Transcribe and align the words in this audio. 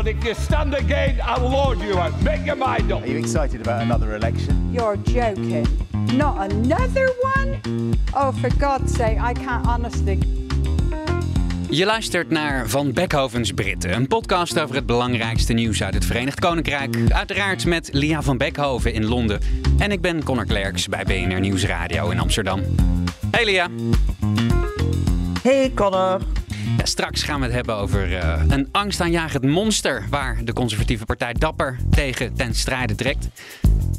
But 0.00 0.08
if 0.08 0.24
you 0.24 0.34
stand 0.34 0.74
again, 0.74 1.20
I'll 1.22 1.50
lord 1.50 1.78
you 1.80 1.98
out. 1.98 2.22
Make 2.22 2.46
your 2.46 2.56
mind 2.56 2.90
up. 2.90 3.02
Are 3.02 3.06
you 3.06 3.18
excited 3.18 3.60
about 3.60 3.82
another 3.82 4.14
election? 4.14 4.72
You're 4.72 4.96
joking. 4.96 5.66
Not 6.16 6.52
another 6.52 7.12
one? 7.34 7.60
Oh, 8.14 8.32
for 8.32 8.50
God's 8.58 8.94
sake, 8.94 9.18
I 9.20 9.34
can't 9.34 9.66
honestly. 9.66 10.18
Je 11.70 11.84
luistert 11.84 12.30
naar 12.30 12.68
Van 12.68 12.92
Beckhovens 12.92 13.52
Britten, 13.52 13.94
een 13.94 14.06
podcast 14.06 14.60
over 14.60 14.74
het 14.74 14.86
belangrijkste 14.86 15.52
nieuws 15.52 15.82
uit 15.82 15.94
het 15.94 16.04
Verenigd 16.04 16.40
Koninkrijk. 16.40 16.96
Uiteraard 17.08 17.66
met 17.66 17.88
Lia 17.92 18.22
van 18.22 18.36
Beckhoven 18.36 18.92
in 18.92 19.04
Londen. 19.04 19.40
En 19.78 19.92
ik 19.92 20.00
ben 20.00 20.24
Connor 20.24 20.46
Klerks 20.46 20.88
bij 20.88 21.04
BNR 21.04 21.40
Nieuwsradio 21.40 22.10
in 22.10 22.18
Amsterdam. 22.18 22.60
Hey 23.30 23.44
Lia. 23.44 23.68
Hey 25.42 25.72
Connor. 25.74 26.39
Straks 26.82 27.22
gaan 27.22 27.38
we 27.40 27.46
het 27.46 27.54
hebben 27.54 27.74
over 27.74 28.10
uh, 28.10 28.42
een 28.48 28.68
angstaanjagend 28.72 29.44
monster 29.44 30.04
waar 30.10 30.38
de 30.44 30.52
conservatieve 30.52 31.04
partij 31.04 31.32
dapper 31.32 31.76
tegen 31.90 32.34
ten 32.34 32.54
strijde 32.54 32.94
trekt. 32.94 33.28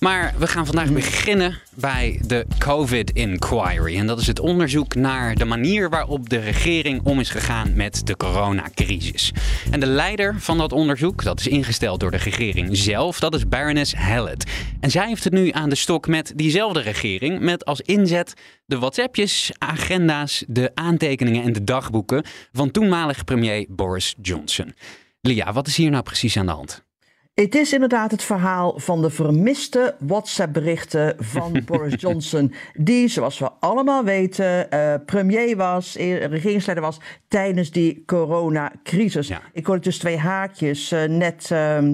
Maar 0.03 0.33
we 0.38 0.47
gaan 0.47 0.66
vandaag 0.66 0.91
beginnen 0.91 1.57
bij 1.75 2.21
de 2.25 2.45
COVID 2.57 3.11
Inquiry. 3.11 3.97
En 3.97 4.08
dat 4.08 4.19
is 4.19 4.27
het 4.27 4.39
onderzoek 4.39 4.95
naar 4.95 5.35
de 5.35 5.45
manier 5.45 5.89
waarop 5.89 6.30
de 6.30 6.39
regering 6.39 7.02
om 7.03 7.19
is 7.19 7.30
gegaan 7.30 7.75
met 7.75 8.08
de 8.08 8.17
coronacrisis. 8.17 9.31
En 9.71 9.80
de 9.80 9.85
leider 9.85 10.39
van 10.39 10.58
dat 10.58 10.71
onderzoek, 10.71 11.23
dat 11.23 11.39
is 11.39 11.47
ingesteld 11.47 11.99
door 11.99 12.11
de 12.11 12.17
regering 12.17 12.77
zelf, 12.77 13.19
dat 13.19 13.35
is 13.35 13.47
Baroness 13.47 13.93
Hallett. 13.93 14.52
En 14.80 14.91
zij 14.91 15.08
heeft 15.08 15.23
het 15.23 15.33
nu 15.33 15.52
aan 15.52 15.69
de 15.69 15.75
stok 15.75 16.08
met 16.08 16.33
diezelfde 16.36 16.81
regering, 16.81 17.39
met 17.39 17.65
als 17.65 17.81
inzet 17.81 18.33
de 18.65 18.80
WhatsAppjes, 18.80 19.52
agenda's, 19.58 20.43
de 20.47 20.71
aantekeningen 20.73 21.43
en 21.43 21.53
de 21.53 21.63
dagboeken 21.63 22.23
van 22.52 22.71
toenmalige 22.71 23.23
premier 23.23 23.65
Boris 23.69 24.15
Johnson. 24.21 24.75
Lia, 25.21 25.53
wat 25.53 25.67
is 25.67 25.77
hier 25.77 25.91
nou 25.91 26.03
precies 26.03 26.38
aan 26.38 26.45
de 26.45 26.52
hand? 26.52 26.89
Het 27.33 27.55
is 27.55 27.73
inderdaad 27.73 28.11
het 28.11 28.23
verhaal 28.23 28.79
van 28.79 29.01
de 29.01 29.09
vermiste 29.09 29.95
WhatsApp-berichten 29.99 31.15
van 31.19 31.61
Boris 31.65 32.01
Johnson, 32.01 32.53
die, 32.73 33.07
zoals 33.07 33.39
we 33.39 33.49
allemaal 33.59 34.03
weten, 34.03 34.67
uh, 34.73 34.93
premier 35.05 35.55
was, 35.55 35.95
eh, 35.95 36.25
regeringsleider 36.25 36.83
was 36.83 36.99
tijdens 37.27 37.71
die 37.71 38.03
coronacrisis. 38.05 39.27
Ja. 39.27 39.41
Ik 39.53 39.65
hoorde 39.65 39.81
dus 39.81 39.97
twee 39.97 40.17
haakjes 40.17 40.91
uh, 40.91 41.03
net. 41.03 41.49
Uh, 41.52 41.91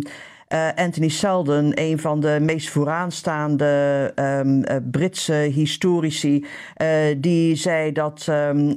uh, 0.54 0.68
Anthony 0.76 1.10
Selden, 1.10 1.72
een 1.74 2.00
van 2.00 2.20
de 2.20 2.38
meest 2.42 2.70
vooraanstaande 2.70 4.12
um, 4.16 4.58
uh, 4.58 4.76
Britse 4.92 5.34
historici, 5.34 6.46
uh, 6.82 6.88
die 7.18 7.56
zei 7.56 7.92
dat 7.92 8.28
um, 8.30 8.76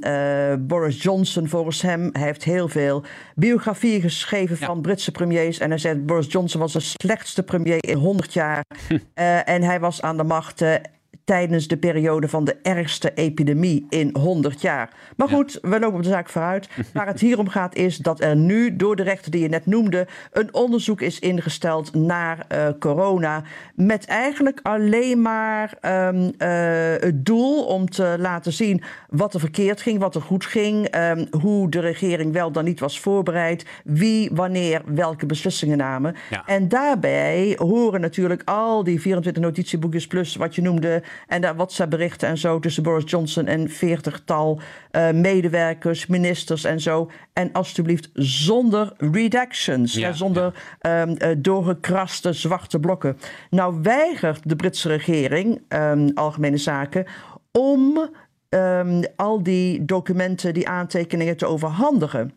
Boris 0.67 1.03
Johnson, 1.03 1.47
volgens 1.47 1.81
hem, 1.81 2.09
hij 2.13 2.23
heeft 2.23 2.43
heel 2.43 2.67
veel 2.67 3.03
biografieën 3.35 4.01
geschreven 4.01 4.57
ja. 4.59 4.65
van 4.65 4.81
Britse 4.81 5.11
premiers. 5.11 5.59
En 5.59 5.69
hij 5.69 5.77
zei 5.77 5.99
Boris 5.99 6.31
Johnson 6.31 6.59
was 6.61 6.73
de 6.73 6.79
slechtste 6.79 7.43
premier 7.43 7.77
in 7.83 7.97
100 7.97 8.33
jaar. 8.33 8.63
Hm. 8.87 8.97
en 9.45 9.61
hij 9.63 9.79
was 9.79 10.01
aan 10.01 10.17
de 10.17 10.23
macht 10.23 10.63
tijdens 11.31 11.67
de 11.67 11.77
periode 11.77 12.27
van 12.27 12.43
de 12.43 12.55
ergste 12.61 13.13
epidemie 13.13 13.85
in 13.89 14.15
100 14.19 14.61
jaar. 14.61 14.89
Maar 15.15 15.29
goed, 15.29 15.59
ja. 15.61 15.69
we 15.69 15.79
lopen 15.79 15.97
op 15.97 16.03
de 16.03 16.09
zaak 16.09 16.29
vooruit. 16.29 16.69
Waar 16.93 17.07
het 17.07 17.19
hier 17.19 17.39
om 17.39 17.49
gaat 17.49 17.75
is 17.75 17.97
dat 17.97 18.21
er 18.21 18.35
nu 18.35 18.75
door 18.75 18.95
de 18.95 19.03
rechter 19.03 19.31
die 19.31 19.41
je 19.41 19.49
net 19.49 19.65
noemde... 19.65 20.07
een 20.31 20.53
onderzoek 20.53 21.01
is 21.01 21.19
ingesteld 21.19 21.93
naar 21.93 22.45
uh, 22.51 22.67
corona... 22.79 23.43
met 23.75 24.05
eigenlijk 24.05 24.59
alleen 24.63 25.21
maar 25.21 25.77
um, 25.81 26.23
uh, 26.23 26.31
het 26.99 27.25
doel 27.25 27.63
om 27.65 27.89
te 27.89 28.15
laten 28.19 28.53
zien 28.53 28.83
wat 29.09 29.33
er 29.33 29.39
verkeerd 29.39 29.81
ging... 29.81 29.99
wat 29.99 30.15
er 30.15 30.21
goed 30.21 30.45
ging, 30.45 30.95
um, 30.95 31.27
hoe 31.41 31.69
de 31.69 31.79
regering 31.79 32.33
wel 32.33 32.51
dan 32.51 32.63
niet 32.63 32.79
was 32.79 32.99
voorbereid... 32.99 33.65
wie 33.83 34.29
wanneer 34.33 34.81
welke 34.85 35.25
beslissingen 35.25 35.77
namen. 35.77 36.15
Ja. 36.29 36.43
En 36.45 36.67
daarbij 36.67 37.55
horen 37.59 38.01
natuurlijk 38.01 38.41
al 38.45 38.83
die 38.83 39.01
24 39.01 39.43
notitieboekjes 39.43 40.07
plus 40.07 40.35
wat 40.35 40.55
je 40.55 40.61
noemde... 40.61 41.03
En 41.27 41.41
daar 41.41 41.55
WhatsApp-berichten 41.55 42.27
en 42.27 42.37
zo 42.37 42.59
tussen 42.59 42.83
Boris 42.83 43.11
Johnson 43.11 43.45
en 43.45 43.69
veertigtal 43.69 44.59
uh, 44.91 45.11
medewerkers, 45.11 46.07
ministers 46.07 46.63
en 46.63 46.79
zo. 46.79 47.11
En 47.33 47.51
alstublieft 47.51 48.09
zonder 48.13 48.93
redactions, 48.97 49.93
ja, 49.93 50.11
zonder 50.11 50.53
ja. 50.79 51.01
um, 51.01 51.09
uh, 51.09 51.27
doorgekraste 51.37 52.33
zwarte 52.33 52.79
blokken. 52.79 53.17
Nou 53.49 53.81
weigert 53.81 54.49
de 54.49 54.55
Britse 54.55 54.87
regering, 54.87 55.61
um, 55.69 56.11
Algemene 56.13 56.57
Zaken, 56.57 57.05
om 57.51 58.09
um, 58.49 59.03
al 59.15 59.43
die 59.43 59.85
documenten, 59.85 60.53
die 60.53 60.67
aantekeningen 60.67 61.37
te 61.37 61.45
overhandigen. 61.45 62.33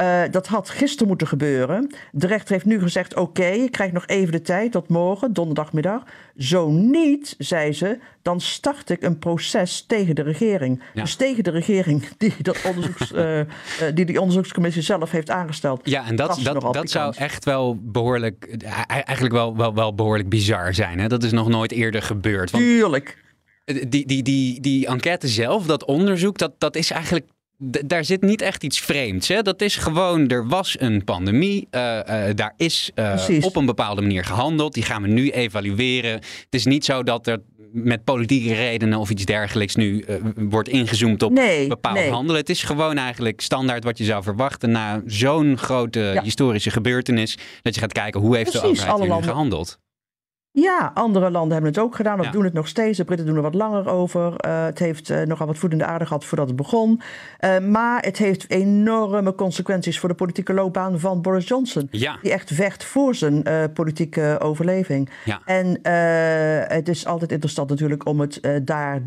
Uh, 0.00 0.22
dat 0.30 0.46
had 0.46 0.70
gisteren 0.70 1.08
moeten 1.08 1.26
gebeuren. 1.26 1.94
De 2.12 2.26
rechter 2.26 2.52
heeft 2.52 2.64
nu 2.64 2.80
gezegd: 2.80 3.14
oké, 3.14 3.22
okay, 3.22 3.58
je 3.58 3.70
krijgt 3.70 3.92
nog 3.92 4.06
even 4.06 4.32
de 4.32 4.42
tijd 4.42 4.72
tot 4.72 4.88
morgen, 4.88 5.32
donderdagmiddag. 5.32 6.02
Zo 6.36 6.70
niet, 6.70 7.34
zei 7.38 7.72
ze, 7.72 7.98
dan 8.22 8.40
start 8.40 8.90
ik 8.90 9.02
een 9.02 9.18
proces 9.18 9.84
tegen 9.86 10.14
de 10.14 10.22
regering. 10.22 10.82
Ja. 10.94 11.02
Dus 11.02 11.14
tegen 11.14 11.44
de 11.44 11.50
regering 11.50 12.08
die, 12.16 12.34
dat 12.42 12.62
onderzoeks, 12.64 13.12
uh, 13.12 13.38
uh, 13.40 13.46
die 13.94 14.04
die 14.04 14.20
onderzoekscommissie 14.20 14.82
zelf 14.82 15.10
heeft 15.10 15.30
aangesteld. 15.30 15.80
Ja, 15.84 16.06
en 16.06 16.16
dat, 16.16 16.40
dat, 16.42 16.74
dat 16.74 16.90
zou 16.90 17.14
echt 17.16 17.44
wel 17.44 17.78
behoorlijk, 17.80 18.56
eigenlijk 18.88 19.34
wel, 19.34 19.56
wel, 19.56 19.74
wel 19.74 19.94
behoorlijk 19.94 20.28
bizar 20.28 20.74
zijn. 20.74 20.98
Hè? 20.98 21.08
Dat 21.08 21.22
is 21.22 21.32
nog 21.32 21.48
nooit 21.48 21.72
eerder 21.72 22.02
gebeurd. 22.02 22.50
Want 22.50 22.64
Tuurlijk. 22.64 23.22
Die, 23.64 24.06
die, 24.06 24.22
die, 24.22 24.60
die 24.60 24.86
enquête 24.86 25.28
zelf, 25.28 25.66
dat 25.66 25.84
onderzoek, 25.84 26.38
dat, 26.38 26.52
dat 26.58 26.76
is 26.76 26.90
eigenlijk 26.90 27.26
daar 27.64 28.04
zit 28.04 28.22
niet 28.22 28.42
echt 28.42 28.64
iets 28.64 28.80
vreemds. 28.80 29.28
Hè? 29.28 29.42
Dat 29.42 29.60
is 29.60 29.76
gewoon, 29.76 30.28
er 30.28 30.48
was 30.48 30.76
een 30.80 31.04
pandemie. 31.04 31.68
Uh, 31.70 31.80
uh, 31.80 32.24
daar 32.34 32.54
is 32.56 32.90
uh, 32.94 33.26
op 33.40 33.56
een 33.56 33.66
bepaalde 33.66 34.00
manier 34.00 34.24
gehandeld. 34.24 34.74
Die 34.74 34.82
gaan 34.82 35.02
we 35.02 35.08
nu 35.08 35.30
evalueren. 35.30 36.12
Het 36.12 36.46
is 36.50 36.64
niet 36.64 36.84
zo 36.84 37.02
dat 37.02 37.26
er 37.26 37.38
met 37.72 38.04
politieke 38.04 38.54
redenen 38.54 38.98
of 38.98 39.10
iets 39.10 39.24
dergelijks 39.24 39.74
nu 39.74 40.04
wordt 40.36 40.68
ingezoomd 40.68 41.22
op 41.22 41.32
nee, 41.32 41.68
bepaald 41.68 41.94
nee. 41.94 42.10
handelen. 42.10 42.40
Het 42.40 42.50
is 42.50 42.62
gewoon 42.62 42.96
eigenlijk 42.96 43.40
standaard 43.40 43.84
wat 43.84 43.98
je 43.98 44.04
zou 44.04 44.22
verwachten 44.22 44.70
na 44.70 45.02
zo'n 45.06 45.58
grote 45.58 46.00
ja. 46.00 46.22
historische 46.22 46.70
gebeurtenis. 46.70 47.38
Dat 47.62 47.74
je 47.74 47.80
gaat 47.80 47.92
kijken 47.92 48.20
hoe 48.20 48.36
heeft 48.36 48.50
Precies, 48.50 48.80
de 48.80 48.92
overheid 48.92 49.20
nu 49.20 49.26
gehandeld. 49.26 49.78
Ja, 50.56 50.90
andere 50.94 51.30
landen 51.30 51.52
hebben 51.52 51.70
het 51.70 51.80
ook 51.80 51.94
gedaan 51.94 52.18
of 52.18 52.24
ja. 52.24 52.30
doen 52.30 52.44
het 52.44 52.52
nog 52.52 52.68
steeds. 52.68 52.98
De 52.98 53.04
Britten 53.04 53.26
doen 53.26 53.36
er 53.36 53.42
wat 53.42 53.54
langer 53.54 53.88
over. 53.88 54.46
Uh, 54.46 54.64
het 54.64 54.78
heeft 54.78 55.10
uh, 55.10 55.22
nogal 55.22 55.46
wat 55.46 55.58
voet 55.58 55.72
in 55.72 55.78
de 55.78 55.84
aarde 55.84 56.06
gehad 56.06 56.24
voordat 56.24 56.46
het 56.46 56.56
begon. 56.56 57.00
Uh, 57.40 57.58
maar 57.58 58.02
het 58.02 58.18
heeft 58.18 58.50
enorme 58.50 59.34
consequenties 59.34 59.98
voor 59.98 60.08
de 60.08 60.14
politieke 60.14 60.52
loopbaan 60.52 61.00
van 61.00 61.22
Boris 61.22 61.48
Johnson. 61.48 61.88
Ja. 61.90 62.18
Die 62.22 62.32
echt 62.32 62.50
vecht 62.54 62.84
voor 62.84 63.14
zijn 63.14 63.42
politieke 63.72 64.36
overleving. 64.40 65.10
Ja. 65.24 65.40
En 65.44 65.78
het 66.68 66.88
is 66.88 67.06
altijd 67.06 67.32
interessant 67.32 67.68
natuurlijk 67.68 68.06
om 68.06 68.20
het 68.20 68.40
daar 68.62 69.02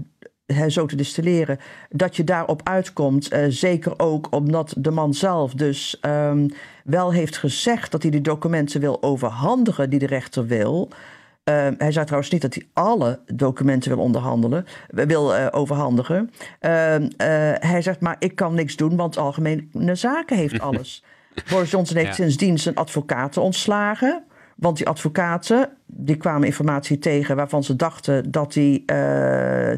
He, 0.53 0.69
zo 0.69 0.85
te 0.85 0.95
distilleren, 0.95 1.59
dat 1.89 2.15
je 2.15 2.23
daarop 2.23 2.61
uitkomt. 2.63 3.33
Uh, 3.33 3.45
zeker 3.47 3.99
ook 3.99 4.27
omdat 4.29 4.73
de 4.77 4.91
man 4.91 5.13
zelf 5.13 5.53
dus 5.53 5.99
um, 6.05 6.47
wel 6.83 7.11
heeft 7.11 7.37
gezegd 7.37 7.91
dat 7.91 8.01
hij 8.01 8.11
die 8.11 8.21
documenten 8.21 8.81
wil 8.81 9.03
overhandigen 9.03 9.89
die 9.89 9.99
de 9.99 10.05
rechter 10.05 10.45
wil. 10.45 10.89
Uh, 11.49 11.67
hij 11.77 11.91
zei 11.91 12.05
trouwens 12.05 12.31
niet 12.31 12.41
dat 12.41 12.53
hij 12.53 12.67
alle 12.73 13.19
documenten 13.33 13.95
wil 13.95 14.03
onderhandelen, 14.03 14.65
wil 14.87 15.35
uh, 15.35 15.47
overhandigen. 15.51 16.29
Uh, 16.61 16.69
hij 17.59 17.81
zegt 17.81 17.99
maar 17.99 18.15
ik 18.19 18.35
kan 18.35 18.53
niks 18.53 18.75
doen, 18.75 18.95
want 18.95 19.17
Algemene 19.17 19.95
Zaken 19.95 20.37
heeft 20.37 20.59
alles. 20.69 21.03
Boris 21.49 21.71
Johnson 21.71 21.97
heeft 21.97 22.07
ja. 22.07 22.13
sindsdien 22.13 22.57
zijn 22.59 22.75
advocaten 22.75 23.41
ontslagen. 23.41 24.23
Want 24.55 24.77
die 24.77 24.87
advocaten 24.87 25.69
die 25.85 26.15
kwamen 26.17 26.47
informatie 26.47 26.99
tegen 26.99 27.35
waarvan 27.35 27.63
ze 27.63 27.75
dachten 27.75 28.31
dat 28.31 28.53
die 28.53 28.85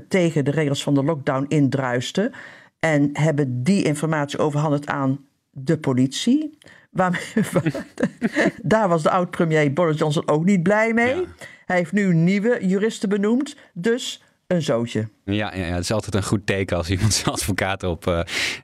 tegen 0.08 0.46
de 0.46 0.52
regels 0.52 0.84
van 0.84 0.94
de 0.94 1.04
lockdown 1.04 1.46
indruisten. 1.48 2.32
En 2.80 3.10
hebben 3.14 3.64
die 3.64 3.84
informatie 3.84 4.40
overhandigd 4.40 4.88
aan 4.88 5.26
de 5.52 5.78
politie. 5.78 6.58
Daar 8.62 8.88
was 8.88 9.04
de 9.04 9.10
oud-premier 9.10 9.74
Boris 9.74 9.98
Johnson 9.98 10.28
ook 10.28 10.46
niet 10.46 10.64
blij 10.64 10.94
mee. 10.94 11.16
Ja. 11.16 11.26
Hij 11.66 11.78
heeft 11.78 11.92
nu 11.92 12.14
nieuwe 12.14 12.68
juristen 12.68 13.10
benoemd, 13.10 13.56
dus 13.74 14.24
een 14.48 14.62
zootje. 14.62 15.10
Ja, 15.32 15.54
ja, 15.56 15.64
het 15.64 15.84
is 15.84 15.92
altijd 15.92 16.16
een 16.16 16.24
goed 16.24 16.46
teken 16.46 16.78
als 16.78 16.90
iemand 16.90 17.14
zijn 17.14 17.36
advocaat 17.36 17.84
op 17.84 18.08
uh, 18.08 18.20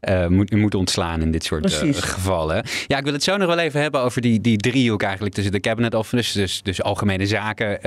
uh, 0.10 0.28
moet, 0.28 0.52
moet 0.52 0.76
ontslaan 0.76 1.22
in 1.22 1.32
dit 1.32 1.44
soort 1.44 1.84
uh, 1.84 1.94
gevallen. 1.94 2.66
Ja, 2.88 2.98
ik 2.98 3.04
wil 3.04 3.14
het 3.14 3.24
zo 3.24 3.38
nog 3.38 3.48
wel 3.48 3.60
even 3.60 3.82
hebben 3.82 4.02
over 4.02 4.22
die, 4.22 4.42
die 4.42 4.58
driehoek 4.58 5.02
eigenlijk 5.02 5.36
tussen 5.36 5.54
de 5.54 5.60
cabinet 5.60 5.94
office, 5.94 6.40
dus, 6.40 6.62
dus 6.62 6.82
algemene 6.82 7.26
zaken, 7.26 7.80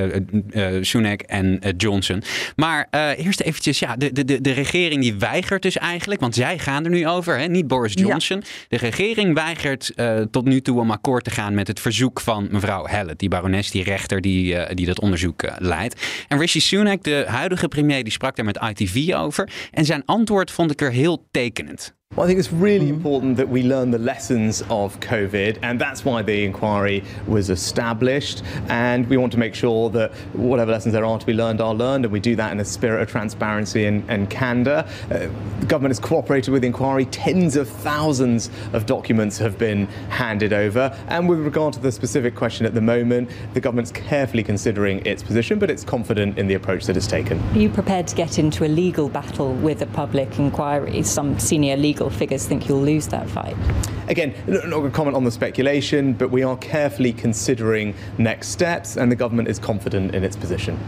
Sunak 0.81 1.21
en 1.21 1.61
Johnson. 1.77 2.23
Maar 2.57 2.89
eerst 3.17 3.41
eventjes, 3.41 3.79
ja, 3.79 3.97
de, 3.97 4.25
de, 4.25 4.41
de 4.41 4.53
regering 4.53 5.03
die 5.03 5.15
weigert 5.15 5.63
dus 5.63 5.77
eigenlijk, 5.77 6.21
want 6.21 6.35
zij 6.35 6.59
gaan 6.59 6.85
er 6.85 6.91
nu 6.91 7.09
over, 7.09 7.39
hè, 7.39 7.47
niet 7.47 7.67
Boris 7.67 7.93
Johnson. 7.93 8.37
Ja. 8.37 8.47
De 8.69 8.77
regering 8.77 9.35
weigert 9.35 9.93
tot 10.31 10.45
nu 10.45 10.61
toe 10.61 10.81
om 10.81 10.91
akkoord 10.91 11.25
te 11.25 11.31
gaan 11.31 11.55
met 11.55 11.67
het 11.67 11.81
verzoek 11.81 12.21
van 12.21 12.49
mevrouw 12.51 12.87
Hallett, 12.87 13.19
die 13.19 13.29
barones, 13.29 13.71
die 13.71 13.83
rechter 13.83 14.21
die, 14.21 14.75
die 14.75 14.87
dat 14.87 15.01
onderzoek 15.01 15.43
leidt. 15.59 16.01
En 16.29 16.39
Rishi 16.39 16.61
Sunak, 16.61 17.03
de 17.03 17.25
huidige 17.27 17.69
premier, 17.69 18.05
die 18.05 18.13
sprak 18.13 18.37
daar 18.37 18.45
met 18.45 18.59
ITV 18.69 19.15
over. 19.15 19.51
En 19.71 19.85
zijn 19.85 20.05
antwoord 20.05 20.51
vond 20.51 20.71
ik 20.71 20.81
er 20.81 20.93
heel 20.93 21.27
tekenend. 21.31 21.97
Well, 22.19 22.25
I 22.25 22.31
think 22.31 22.41
it's 22.41 22.53
really 22.53 22.89
important 22.89 23.37
that 23.37 23.49
we 23.49 23.63
learn 23.63 23.93
the 23.93 23.99
lessons 23.99 24.63
of 24.71 24.99
COVID, 24.99 25.59
and 25.63 25.81
that's 25.81 26.05
why 26.05 26.21
the 26.23 26.45
inquiry 26.45 27.05
was 27.29 27.49
established. 27.49 28.43
And 28.69 29.09
we 29.09 29.17
want 29.17 29.31
to 29.35 29.39
make 29.39 29.55
sure 29.55 29.89
that 29.91 30.11
whatever 30.33 30.73
lessons 30.73 30.95
there 30.95 31.05
are 31.05 31.17
to 31.17 31.25
be 31.25 31.33
learned 31.33 31.61
are 31.61 31.73
learned, 31.73 32.07
and 32.07 32.13
we 32.13 32.19
do 32.19 32.35
that 32.35 32.51
in 32.51 32.59
a 32.59 32.65
spirit 32.65 33.03
of 33.03 33.09
transparency 33.09 33.85
and, 33.85 34.03
and 34.11 34.29
candour. 34.29 34.85
Uh, 35.13 35.29
the 35.61 35.67
government 35.69 35.91
has 35.91 36.01
cooperated 36.01 36.51
with 36.51 36.63
the 36.63 36.67
inquiry. 36.67 37.05
Tens 37.05 37.55
of 37.55 37.69
thousands 37.69 38.51
of 38.73 38.85
documents 38.85 39.39
have 39.39 39.57
been 39.57 39.87
handed 40.09 40.53
over. 40.53 40.93
And 41.07 41.29
with 41.29 41.39
regard 41.39 41.75
to 41.75 41.79
the 41.79 41.93
specific 41.93 42.35
question 42.35 42.67
at 42.67 42.75
the 42.75 42.81
moment, 42.81 43.31
the 43.55 43.61
government's 43.61 43.93
carefully 43.93 44.43
considering 44.43 45.07
its 45.07 45.23
position, 45.23 45.61
but 45.61 45.71
it's 45.71 45.85
confident 45.85 46.37
in 46.37 46.49
the 46.49 46.55
approach 46.55 46.87
that 46.87 46.97
it's 46.97 47.07
taken. 47.07 47.39
Are 47.51 47.59
you 47.59 47.71
prepared 47.71 48.09
to 48.09 48.17
get 48.17 48.41
into 48.41 48.65
a 48.65 48.67
legal 48.67 49.09
battle 49.09 49.53
with 49.55 49.83
a 49.83 49.87
public 49.87 50.37
inquiry? 50.41 51.05
Some 51.05 51.39
senior 51.39 51.77
legal 51.77 51.98
figures 52.09 52.47
think 52.47 52.69
you'll 52.69 52.81
lose 52.81 53.09
that 53.09 53.29
fight? 53.29 53.57
Again, 54.09 54.35
not 54.47 54.71
going 54.71 54.85
to 54.85 54.91
comment 54.91 55.17
on 55.17 55.25
the 55.25 55.31
speculation, 55.31 56.13
but 56.13 56.31
we 56.31 56.43
are 56.43 56.57
carefully 56.57 57.13
considering 57.13 57.95
next 58.17 58.49
steps, 58.49 58.97
and 58.97 59.11
the 59.11 59.17
government 59.17 59.49
is 59.49 59.59
confident 59.59 60.15
in 60.15 60.25
its 60.25 60.37
position. 60.37 60.79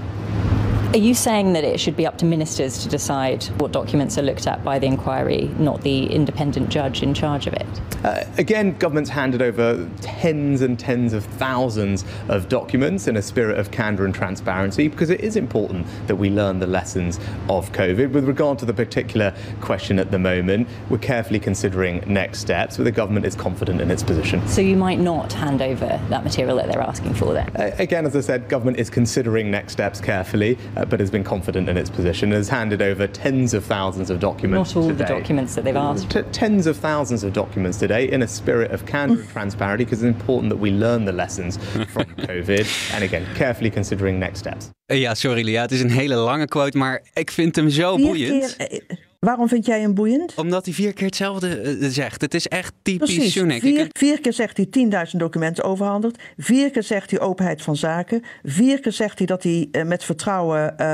Are 0.92 0.98
you 0.98 1.14
saying 1.14 1.52
that 1.52 1.62
it 1.62 1.78
should 1.78 1.96
be 1.96 2.04
up 2.04 2.18
to 2.18 2.24
ministers 2.24 2.82
to 2.82 2.88
decide 2.88 3.44
what 3.60 3.70
documents 3.70 4.18
are 4.18 4.22
looked 4.22 4.48
at 4.48 4.64
by 4.64 4.80
the 4.80 4.86
inquiry, 4.86 5.48
not 5.56 5.82
the 5.82 6.06
independent 6.06 6.68
judge 6.68 7.04
in 7.04 7.14
charge 7.14 7.46
of 7.46 7.54
it? 7.54 7.66
Uh, 8.02 8.24
again, 8.38 8.76
government's 8.78 9.10
handed 9.10 9.40
over 9.40 9.88
tens 10.00 10.62
and 10.62 10.80
tens 10.80 11.12
of 11.12 11.24
thousands 11.24 12.04
of 12.28 12.48
documents 12.48 13.06
in 13.06 13.16
a 13.16 13.22
spirit 13.22 13.56
of 13.56 13.70
candour 13.70 14.04
and 14.04 14.14
transparency 14.14 14.88
because 14.88 15.10
it 15.10 15.20
is 15.20 15.36
important 15.36 15.86
that 16.08 16.16
we 16.16 16.28
learn 16.28 16.58
the 16.58 16.66
lessons 16.66 17.20
of 17.48 17.70
COVID. 17.70 18.10
With 18.10 18.24
regard 18.24 18.58
to 18.58 18.64
the 18.64 18.74
particular 18.74 19.32
question 19.60 20.00
at 20.00 20.10
the 20.10 20.18
moment, 20.18 20.66
we're 20.88 20.98
carefully 20.98 21.38
considering 21.38 22.02
next 22.06 22.40
steps, 22.40 22.78
but 22.78 22.82
the 22.84 22.90
government 22.90 23.26
is 23.26 23.36
confident 23.36 23.80
in 23.80 23.92
its 23.92 24.02
position. 24.02 24.44
So 24.48 24.60
you 24.60 24.76
might 24.76 24.98
not 24.98 25.32
hand 25.32 25.62
over 25.62 26.00
that 26.08 26.24
material 26.24 26.56
that 26.56 26.66
they're 26.66 26.82
asking 26.82 27.14
for 27.14 27.32
then? 27.32 27.48
Uh, 27.54 27.70
again, 27.78 28.06
as 28.06 28.16
I 28.16 28.20
said, 28.22 28.48
government 28.48 28.78
is 28.78 28.90
considering 28.90 29.52
next 29.52 29.74
steps 29.74 30.00
carefully. 30.00 30.58
Uh, 30.76 30.79
Uh, 30.80 30.86
but 30.86 30.98
has 30.98 31.10
been 31.10 31.24
confident 31.24 31.68
in 31.68 31.76
its 31.76 31.90
position, 31.90 32.30
has 32.30 32.48
handed 32.48 32.80
over 32.80 33.06
tens 33.06 33.52
of 33.52 33.62
thousands 33.64 34.08
of 34.08 34.18
documents. 34.18 34.74
Not 34.74 34.82
all 34.82 34.88
today. 34.88 35.04
the 35.04 35.20
documents 35.20 35.54
that 35.54 35.64
they've 35.64 35.76
asked. 35.76 36.10
T- 36.10 36.22
tens 36.32 36.66
of 36.66 36.76
thousands 36.78 37.22
of 37.22 37.32
documents 37.32 37.78
today 37.78 38.10
in 38.10 38.22
a 38.22 38.26
spirit 38.26 38.70
of 38.70 38.86
candor 38.86 39.20
and 39.20 39.28
transparency, 39.32 39.84
because 39.84 40.02
it's 40.02 40.16
important 40.20 40.48
that 40.50 40.58
we 40.60 40.70
learn 40.70 41.04
the 41.04 41.12
lessons 41.12 41.58
from 41.92 42.04
COVID. 42.28 42.66
And 42.94 43.04
again, 43.04 43.26
carefully 43.34 43.70
considering 43.70 44.18
next 44.18 44.38
steps. 44.38 44.70
Uh, 44.90 44.96
ja, 44.96 45.14
sorry 45.14 45.42
Lia, 45.44 45.60
het 45.60 45.72
is 45.72 45.80
een 45.80 45.90
hele 45.90 46.14
lange 46.14 46.46
quote, 46.46 46.78
maar 46.78 47.02
ik 47.14 47.30
vind 47.30 47.56
hem 47.56 47.70
zo 47.70 47.96
Vier 47.96 48.06
boeiend. 48.06 48.56
Eh, 48.56 48.78
waarom 49.20 49.48
vind 49.48 49.66
jij 49.66 49.80
hem 49.80 49.94
boeiend? 49.94 50.34
Omdat 50.34 50.64
hij 50.64 50.74
vier 50.74 50.92
keer 50.92 51.06
hetzelfde 51.06 51.60
eh, 51.60 51.88
zegt. 51.88 52.20
Het 52.20 52.34
is 52.34 52.48
echt 52.48 52.72
typisch 52.82 53.14
Precies. 53.14 53.32
Vier, 53.60 53.88
vier 53.92 54.20
keer 54.20 54.32
zegt 54.32 54.56
hij 54.56 54.66
10.000 55.12 55.16
documenten 55.16 55.64
overhandigd. 55.64 56.22
Vier 56.36 56.70
keer 56.70 56.82
zegt 56.82 57.10
hij 57.10 57.20
openheid 57.20 57.62
van 57.62 57.76
zaken. 57.76 58.22
Vier 58.42 58.80
keer 58.80 58.92
zegt 58.92 59.18
hij 59.18 59.26
dat 59.26 59.42
hij 59.42 59.68
eh, 59.72 59.84
met 59.84 60.04
vertrouwen 60.04 60.78
eh, 60.78 60.84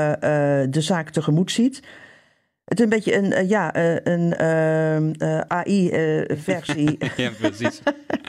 de 0.69 0.81
zaak 0.81 1.09
tegemoet 1.09 1.51
ziet. 1.51 1.81
Het 2.67 2.77
is 2.79 2.83
een 2.83 2.89
beetje 2.89 3.15
een, 3.15 3.33
eh, 3.33 3.49
ja, 3.49 3.73
eh, 3.73 3.95
een 4.03 4.35
eh, 4.35 5.39
AI-versie 5.47 6.97
ja, 7.17 7.29
precies. 7.39 7.81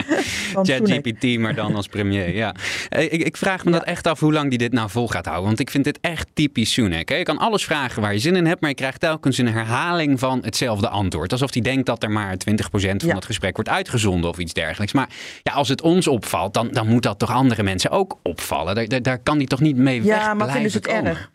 ChatGPT, 0.62 1.38
maar 1.38 1.54
dan 1.54 1.74
als 1.74 1.86
premier. 1.86 2.34
Ja. 2.34 2.54
Ik, 2.88 3.12
ik 3.24 3.36
vraag 3.36 3.64
me 3.64 3.70
dat 3.70 3.84
echt 3.84 4.06
af 4.06 4.20
hoe 4.20 4.32
lang 4.32 4.48
die 4.48 4.58
dit 4.58 4.72
nou 4.72 4.90
vol 4.90 5.08
gaat 5.08 5.24
houden. 5.24 5.46
Want 5.46 5.60
ik 5.60 5.70
vind 5.70 5.84
dit 5.84 5.98
echt 6.00 6.28
typisch 6.32 6.72
Sunak. 6.72 7.08
hè. 7.08 7.14
Je 7.14 7.22
kan 7.22 7.38
alles 7.38 7.64
vragen 7.64 8.02
waar 8.02 8.12
je 8.12 8.18
zin 8.18 8.36
in 8.36 8.46
hebt, 8.46 8.60
maar 8.60 8.70
je 8.70 8.76
krijgt 8.76 9.00
telkens 9.00 9.38
een 9.38 9.48
herhaling 9.48 10.18
van 10.18 10.40
hetzelfde 10.44 10.88
antwoord. 10.88 11.32
Alsof 11.32 11.52
hij 11.52 11.62
denkt 11.62 11.86
dat 11.86 12.02
er 12.02 12.10
maar 12.10 12.36
20% 12.36 13.00
van 13.00 13.08
Ja. 13.08 13.14
het 13.14 13.24
gesprek 13.24 13.54
wordt 13.54 13.70
uitgezonden 13.70 14.30
of 14.30 14.38
iets 14.38 14.52
dergelijks. 14.52 14.92
Maar 14.92 15.08
ja, 15.42 15.52
als 15.52 15.68
het 15.68 15.80
ons 15.82 16.08
opvalt, 16.08 16.54
dan, 16.54 16.68
dan 16.72 16.88
moet 16.88 17.02
dat 17.02 17.18
toch 17.18 17.30
andere 17.32 17.62
mensen 17.62 17.90
ook 17.90 18.18
opvallen. 18.22 18.74
Daar, 18.74 18.86
daar, 18.88 19.02
daar 19.02 19.18
kan 19.18 19.36
hij 19.36 19.46
toch 19.46 19.60
niet 19.60 19.76
mee 19.76 20.02
weg 20.02 20.16
Ja, 20.16 20.34
maar 20.34 20.50
vinden 20.50 20.70
ze 20.70 20.76
het 20.76 20.86
komen? 20.86 21.04
erg? 21.04 21.30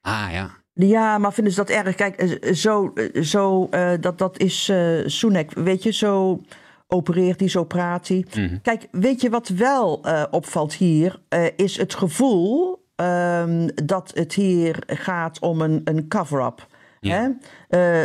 Ah 0.00 0.26
ja. 0.32 0.64
Ja, 0.78 1.18
maar 1.18 1.32
vinden 1.32 1.52
ze 1.52 1.64
dat 1.64 1.70
erg? 1.70 1.94
Kijk, 1.94 2.16
eh, 2.16 2.52
zo, 2.52 2.92
eh, 2.94 3.22
zo 3.22 3.66
eh, 3.70 3.90
dat, 4.00 4.18
dat 4.18 4.38
is 4.38 4.68
eh 4.68 4.98
Sunak. 5.06 5.52
Weet 5.52 5.82
je, 5.82 5.92
zo 5.92 6.40
opereert 6.88 7.40
hij, 7.40 7.48
zo 7.48 7.64
praat 7.64 8.08
hij. 8.08 8.24
Mhm. 8.34 8.56
Kijk, 8.62 8.86
weet 8.90 9.20
je 9.20 9.30
wat 9.30 9.48
wel 9.48 10.04
opvalt 10.30 10.74
hier? 10.74 11.20
Is 11.56 11.76
het 11.76 11.94
gevoel 11.94 12.84
ehm, 12.96 13.68
dat 13.84 14.10
het 14.14 14.34
hier 14.34 14.76
gaat 14.86 15.38
om 15.40 15.60
een, 15.60 15.80
een 15.84 16.08
cover-up. 16.08 16.66
Ja. 17.00 17.36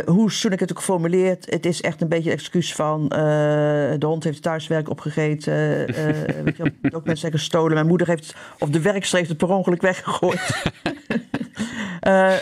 Hoe 0.04 0.30
Sunak 0.30 0.60
het 0.60 0.70
ook 0.70 0.82
formuleert, 0.82 1.50
het 1.50 1.66
is 1.66 1.80
echt 1.80 2.00
een 2.00 2.08
beetje 2.08 2.30
een 2.30 2.36
excuus 2.36 2.74
van... 2.74 3.08
de 3.08 4.06
hond 4.06 4.24
heeft 4.24 4.36
het 4.36 4.44
thuiswerk 4.44 4.90
opgegeten, 4.90 5.86
weet 6.44 6.56
je, 6.56 6.62
wel, 6.62 6.72
documenten 6.80 7.16
zijn 7.16 7.32
gestolen... 7.32 7.74
mijn 7.74 7.86
moeder 7.86 8.06
heeft, 8.06 8.34
of 8.58 8.68
de 8.68 8.80
werkster 8.80 9.18
heeft 9.18 9.30
het 9.30 9.38
per 9.38 9.48
ongeluk 9.50 9.82
weggegooid. 9.82 10.40
Eh, 12.02 12.34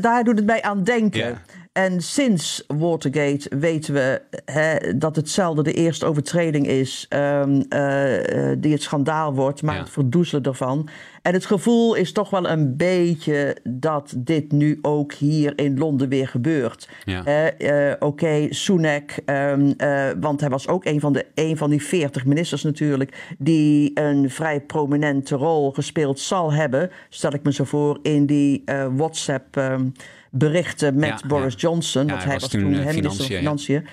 daar 0.00 0.24
doet 0.24 0.36
het 0.36 0.46
mij 0.46 0.62
aan 0.62 0.82
denken. 0.84 1.20
Ja. 1.28 1.42
En 1.72 2.00
sinds 2.00 2.64
Watergate 2.66 3.56
weten 3.58 3.94
we 3.94 4.20
hè, 4.44 4.98
dat 4.98 5.16
hetzelfde 5.16 5.62
de 5.62 5.72
eerste 5.72 6.06
overtreding 6.06 6.66
is 6.66 7.06
ehm, 7.08 7.62
eh, 7.68 8.50
eh, 8.50 8.56
die 8.60 8.72
het 8.72 8.82
schandaal 8.82 9.34
wordt, 9.34 9.62
maar 9.62 9.74
Ja. 9.74 9.80
het 9.80 9.90
verdoezelen 9.90 10.42
ervan. 10.42 10.88
En 11.22 11.32
het 11.32 11.46
gevoel 11.46 11.94
is 11.94 12.12
toch 12.12 12.30
wel 12.30 12.48
een 12.48 12.76
beetje 12.76 13.56
dat 13.62 14.14
dit 14.16 14.52
nu 14.52 14.78
ook 14.82 15.12
hier 15.12 15.58
in 15.58 15.78
Londen 15.78 16.08
weer 16.08 16.28
gebeurt. 16.28 16.88
Ja. 17.04 17.24
Eh, 17.24 17.92
Oké, 17.98 18.46
Sunak, 18.50 19.10
ehm, 19.24 19.72
eh, 19.76 20.10
want 20.20 20.40
hij 20.40 20.48
was 20.48 20.68
ook 20.68 20.84
een 20.84 21.00
van, 21.00 21.12
de, 21.12 21.26
een 21.34 21.56
van 21.56 21.70
die 21.70 21.82
veertig 21.82 22.24
ministers 22.24 22.62
natuurlijk... 22.62 23.34
die 23.38 23.90
een 23.94 24.30
vrij 24.30 24.60
prominente 24.60 25.36
rol 25.36 25.72
gespeeld 25.72 26.20
zal 26.20 26.52
hebben... 26.52 26.90
stel 27.08 27.32
ik 27.32 27.42
me 27.42 27.52
zo 27.52 27.64
voor, 27.64 27.98
in 28.02 28.26
die 28.26 28.62
eh, 28.64 28.86
WhatsApp-berichten 28.94 30.94
met 30.94 31.20
Ja, 31.20 31.26
Boris 31.26 31.52
ja. 31.52 31.58
Johnson. 31.58 32.06
Want 32.06 32.24
hij 32.24 32.38
was 32.38 32.48
toen, 32.48 32.60
toen 32.60 32.70
minister 32.70 33.14
van 33.14 33.26
Financiën, 33.36 33.86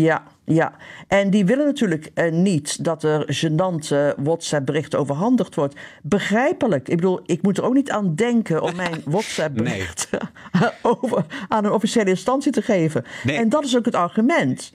ja. 0.00 0.22
Ja. 0.44 0.72
En 1.08 1.30
die 1.30 1.44
willen 1.44 1.66
natuurlijk 1.66 2.10
eh, 2.14 2.32
niet 2.32 2.84
dat 2.84 3.02
er 3.02 3.34
gênante 3.44 4.22
WhatsApp-berichten 4.22 4.98
overhandigd 4.98 5.54
wordt. 5.54 5.74
Begrijpelijk. 6.02 6.88
Ik 6.88 6.96
bedoel, 6.96 7.20
ik 7.24 7.42
moet 7.42 7.58
er 7.58 7.64
ook 7.64 7.74
niet 7.74 7.90
aan 7.90 8.14
denken 8.14 8.62
om 8.62 8.76
mijn 8.76 9.02
WhatsApp-bericht 9.14 10.08
over 10.82 11.24
aan 11.48 11.64
een 11.64 11.72
officiële 11.72 12.10
instantie 12.10 12.52
te 12.52 12.62
geven. 12.62 13.04
Nee. 13.24 13.36
En 13.36 13.48
dat 13.48 13.64
is 13.64 13.76
ook 13.76 13.84
het 13.84 13.94
argument. 13.94 14.72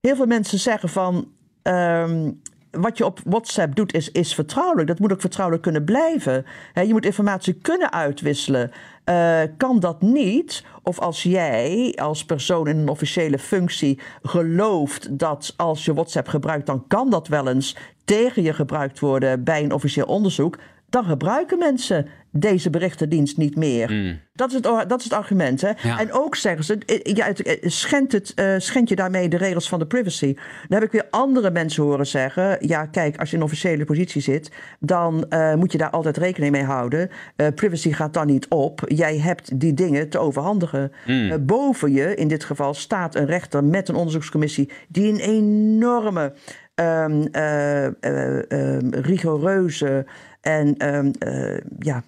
Heel 0.00 0.16
veel 0.16 0.26
mensen 0.26 0.58
zeggen 0.58 0.88
van. 0.88 1.28
ehm, 1.62 2.30
wat 2.76 2.98
je 2.98 3.04
op 3.04 3.20
WhatsApp 3.24 3.74
doet 3.74 3.94
is, 3.94 4.10
is 4.10 4.34
vertrouwelijk. 4.34 4.88
Dat 4.88 4.98
moet 4.98 5.12
ook 5.12 5.20
vertrouwelijk 5.20 5.64
kunnen 5.64 5.84
blijven. 5.84 6.44
Je 6.74 6.92
moet 6.92 7.04
informatie 7.04 7.54
kunnen 7.54 7.92
uitwisselen. 7.92 8.70
Eh, 9.04 9.40
kan 9.56 9.80
dat 9.80 10.02
niet? 10.02 10.64
Of 10.82 10.98
als 10.98 11.22
jij 11.22 11.92
als 12.00 12.24
persoon 12.24 12.68
in 12.68 12.78
een 12.78 12.88
officiële 12.88 13.38
functie 13.38 14.00
gelooft 14.22 15.18
dat 15.18 15.54
als 15.56 15.84
je 15.84 15.94
WhatsApp 15.94 16.28
gebruikt, 16.28 16.66
dan 16.66 16.84
kan 16.88 17.10
dat 17.10 17.28
wel 17.28 17.48
eens 17.48 17.76
tegen 18.04 18.42
je 18.42 18.52
gebruikt 18.52 18.98
worden 18.98 19.44
bij 19.44 19.62
een 19.62 19.72
officieel 19.72 20.06
onderzoek. 20.06 20.58
Dan 20.88 21.04
gebruiken 21.04 21.58
mensen 21.58 22.08
deze 22.36 22.70
berichtendienst 22.70 23.36
niet 23.36 23.56
meer. 23.56 24.18
Dat, 24.32 24.48
is 24.48 24.54
het, 24.54 24.88
dat 24.88 24.98
is 24.98 25.04
het 25.04 25.12
argument. 25.12 25.60
Hè? 25.60 25.70
Ja. 25.82 26.00
En 26.00 26.12
ook 26.12 26.36
zeggen 26.36 26.64
ze, 26.64 26.78
eh, 26.86 27.14
ja, 27.14 27.26
het, 27.26 27.42
eh, 27.42 27.56
schendt, 27.62 28.12
het, 28.12 28.34
eh, 28.34 28.54
schendt 28.58 28.88
je 28.88 28.96
daarmee 28.96 29.28
de 29.28 29.36
regels 29.36 29.68
van 29.68 29.78
de 29.78 29.86
privacy. 29.86 30.34
Dan 30.68 30.78
heb 30.78 30.82
ik 30.82 30.92
weer 30.92 31.06
andere 31.10 31.50
mensen 31.50 31.82
horen 31.82 32.06
zeggen... 32.06 32.56
ja, 32.60 32.86
kijk, 32.86 33.16
als 33.16 33.28
je 33.28 33.34
in 33.34 33.40
een 33.40 33.48
officiële 33.48 33.84
positie 33.84 34.20
zit... 34.20 34.50
dan 34.80 35.26
moet 35.56 35.72
je 35.72 35.78
daar 35.78 35.90
altijd 35.90 36.16
rekening 36.16 36.52
mee 36.52 36.64
houden. 36.64 37.10
Privacy 37.54 37.92
gaat 37.92 38.14
dan 38.14 38.26
niet 38.26 38.48
op. 38.48 38.82
Jij 38.86 39.18
hebt 39.18 39.60
die 39.60 39.74
dingen 39.74 40.08
te 40.08 40.18
overhandigen. 40.18 40.92
Eh, 41.06 41.34
boven 41.40 41.92
je, 41.92 42.14
in 42.14 42.28
dit 42.28 42.44
geval, 42.44 42.74
staat 42.74 43.14
een 43.14 43.26
rechter 43.26 43.64
met 43.64 43.88
een 43.88 43.94
onderzoekscommissie... 43.94 44.70
die 44.88 45.12
een 45.12 45.20
enorme... 45.20 46.32
ehm, 46.74 47.26
eh, 47.32 47.86
eh, 47.86 48.50
ehm, 48.50 48.88
rigoureuze 48.90 50.06
en 50.44 50.76
ehm, 50.76 51.10
eh, 51.18 51.60
ja, 51.78 52.02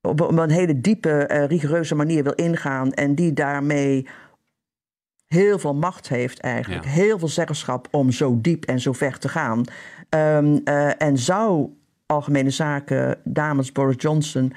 op, 0.00 0.20
op 0.20 0.38
een 0.38 0.50
hele 0.50 0.80
diepe, 0.80 1.10
eh, 1.10 1.46
rigoureuze 1.46 1.94
manier 1.94 2.22
wil 2.22 2.32
ingaan 2.32 2.92
en 2.92 3.14
die 3.14 3.32
daarmee 3.32 4.06
heel 5.26 5.58
veel 5.58 5.74
macht 5.74 6.08
heeft 6.08 6.40
eigenlijk, 6.40 6.84
Ja. 6.84 6.90
heel 6.90 7.18
veel 7.18 7.28
zeggenschap 7.28 7.88
om 7.90 8.10
zo 8.10 8.38
diep 8.40 8.64
en 8.64 8.80
zo 8.80 8.92
ver 8.92 9.18
te 9.18 9.28
gaan. 9.28 9.64
Ehm, 10.08 10.58
eh, 10.64 11.02
en 11.02 11.18
zou 11.18 11.68
Algemene 12.06 12.50
Zaken 12.50 13.18
namens 13.24 13.72
Boris 13.72 13.96
Johnson 13.98 14.52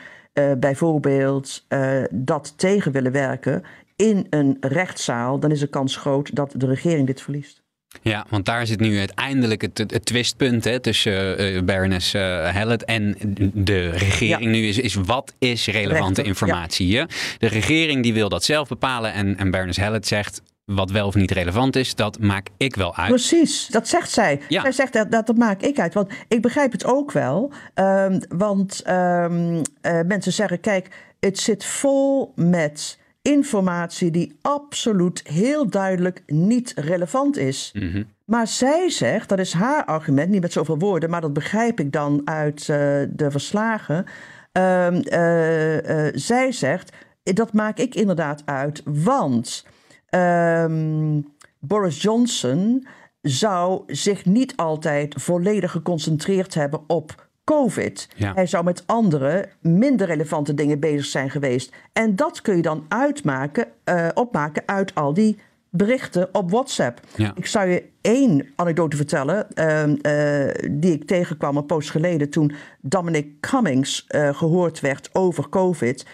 bijvoorbeeld 0.59 1.65
dat 2.11 2.57
tegen 2.57 2.91
willen 2.91 3.11
werken 3.11 3.63
in 3.95 4.27
een 4.29 4.57
rechtszaal, 4.59 5.39
dan 5.39 5.51
is 5.51 5.59
de 5.59 5.67
kans 5.67 5.95
groot 5.95 6.35
dat 6.35 6.53
de 6.57 6.65
regering 6.65 7.07
dit 7.07 7.21
verliest. 7.21 7.63
Ja, 8.01 8.25
want 8.29 8.45
daar 8.45 8.67
zit 8.67 8.79
nu 8.79 8.97
uiteindelijk 8.99 9.61
het, 9.61 9.77
het, 9.77 9.91
het 9.91 10.05
twistpunt 10.05 10.63
hè, 10.63 10.79
tussen 10.79 11.37
eh 11.37 11.61
Baroness 11.63 12.13
eh, 12.13 12.49
Hallett 12.49 12.85
en 12.85 13.15
de 13.53 13.89
regering. 13.89 14.43
Ja. 14.43 14.49
Nu 14.49 14.67
is, 14.67 14.77
is 14.77 14.93
wat 14.93 15.33
is 15.39 15.65
relevante 15.67 16.23
informatie? 16.23 16.97
hè? 16.97 17.03
De 17.37 17.47
regering 17.47 18.03
die 18.03 18.13
wil 18.13 18.29
dat 18.29 18.43
zelf 18.43 18.67
bepalen 18.67 19.13
en, 19.13 19.37
en 19.37 19.51
Baroness 19.51 19.79
Hallett 19.79 20.07
zegt 20.07 20.41
wat 20.65 20.91
wel 20.91 21.07
of 21.07 21.15
niet 21.15 21.31
relevant 21.31 21.75
is, 21.75 21.95
dat 21.95 22.19
maak 22.19 22.47
ik 22.57 22.75
wel 22.75 22.95
uit. 22.95 23.09
Precies, 23.09 23.67
dat 23.67 23.87
zegt 23.87 24.11
zij. 24.11 24.39
Ja. 24.49 24.61
Zij 24.61 24.71
zegt 24.71 24.93
dat, 24.93 25.11
dat, 25.11 25.27
dat 25.27 25.37
maak 25.37 25.61
ik 25.61 25.79
uit. 25.79 25.93
Want 25.93 26.11
ik 26.27 26.41
begrijp 26.41 26.71
het 26.71 26.85
ook 26.85 27.11
wel. 27.11 27.51
ehm, 27.73 28.19
want 28.29 28.81
ehm, 28.81 29.63
eh, 29.81 29.99
mensen 30.07 30.33
zeggen: 30.33 30.59
kijk, 30.59 30.87
het 31.19 31.39
zit 31.39 31.65
vol 31.65 32.31
met 32.35 32.97
informatie 33.27 34.11
die 34.11 34.37
absoluut 34.41 35.21
heel 35.27 35.69
duidelijk 35.69 36.23
niet 36.25 36.73
relevant 36.75 37.37
is. 37.37 37.71
Mhm. 37.73 38.03
Maar 38.25 38.47
zij 38.47 38.89
zegt, 38.89 39.29
dat 39.29 39.39
is 39.39 39.53
haar 39.53 39.85
argument, 39.85 40.29
niet 40.29 40.41
met 40.41 40.51
zoveel 40.51 40.77
woorden, 40.77 41.09
maar 41.09 41.21
dat 41.21 41.33
begrijp 41.33 41.79
ik 41.79 41.91
dan 41.91 42.21
uit 42.25 42.59
eh, 42.59 42.67
de 43.09 43.31
verslagen. 43.31 44.05
Ehm, 44.51 44.95
eh, 44.95 46.07
eh, 46.07 46.13
zij 46.15 46.51
zegt, 46.51 46.91
dat 47.23 47.53
maak 47.53 47.77
ik 47.77 47.95
inderdaad 47.95 48.41
uit, 48.45 48.81
want 48.85 49.65
ehm, 50.09 51.21
Boris 51.59 52.01
Johnson 52.01 52.87
zou 53.21 53.83
zich 53.87 54.25
niet 54.25 54.55
altijd 54.55 55.15
volledig 55.21 55.71
geconcentreerd 55.71 56.53
hebben 56.53 56.83
op 56.87 57.26
COVID. 57.47 58.07
Ja. 58.15 58.33
Hij 58.33 58.45
zou 58.45 58.63
met 58.63 58.83
andere, 58.85 59.49
minder 59.61 60.07
relevante 60.07 60.53
dingen 60.53 60.79
bezig 60.79 61.05
zijn 61.05 61.29
geweest. 61.29 61.73
En 61.93 62.15
dat 62.15 62.41
kun 62.41 62.55
je 62.55 62.61
dan 62.61 62.85
uitmaken, 62.87 63.67
eh, 63.83 64.07
opmaken 64.13 64.63
uit 64.65 64.95
al 64.95 65.13
die 65.13 65.37
berichten 65.69 66.29
op 66.31 66.51
WhatsApp. 66.51 66.99
Ja. 67.15 67.31
Ik 67.35 67.45
zou 67.45 67.69
je 67.69 67.83
één 68.01 68.47
anekdote 68.55 68.95
vertellen, 68.95 69.51
ehm, 69.53 69.95
eh, 70.01 70.71
die 70.71 70.91
ik 70.91 71.07
tegenkwam 71.07 71.57
een 71.57 71.65
poos 71.65 71.89
geleden 71.89 72.29
toen 72.29 72.51
Dominic 72.81 73.39
Cummings 73.39 74.05
eh, 74.07 74.35
gehoord 74.35 74.79
werd 74.79 75.09
over 75.13 75.49
COVID 75.49 76.05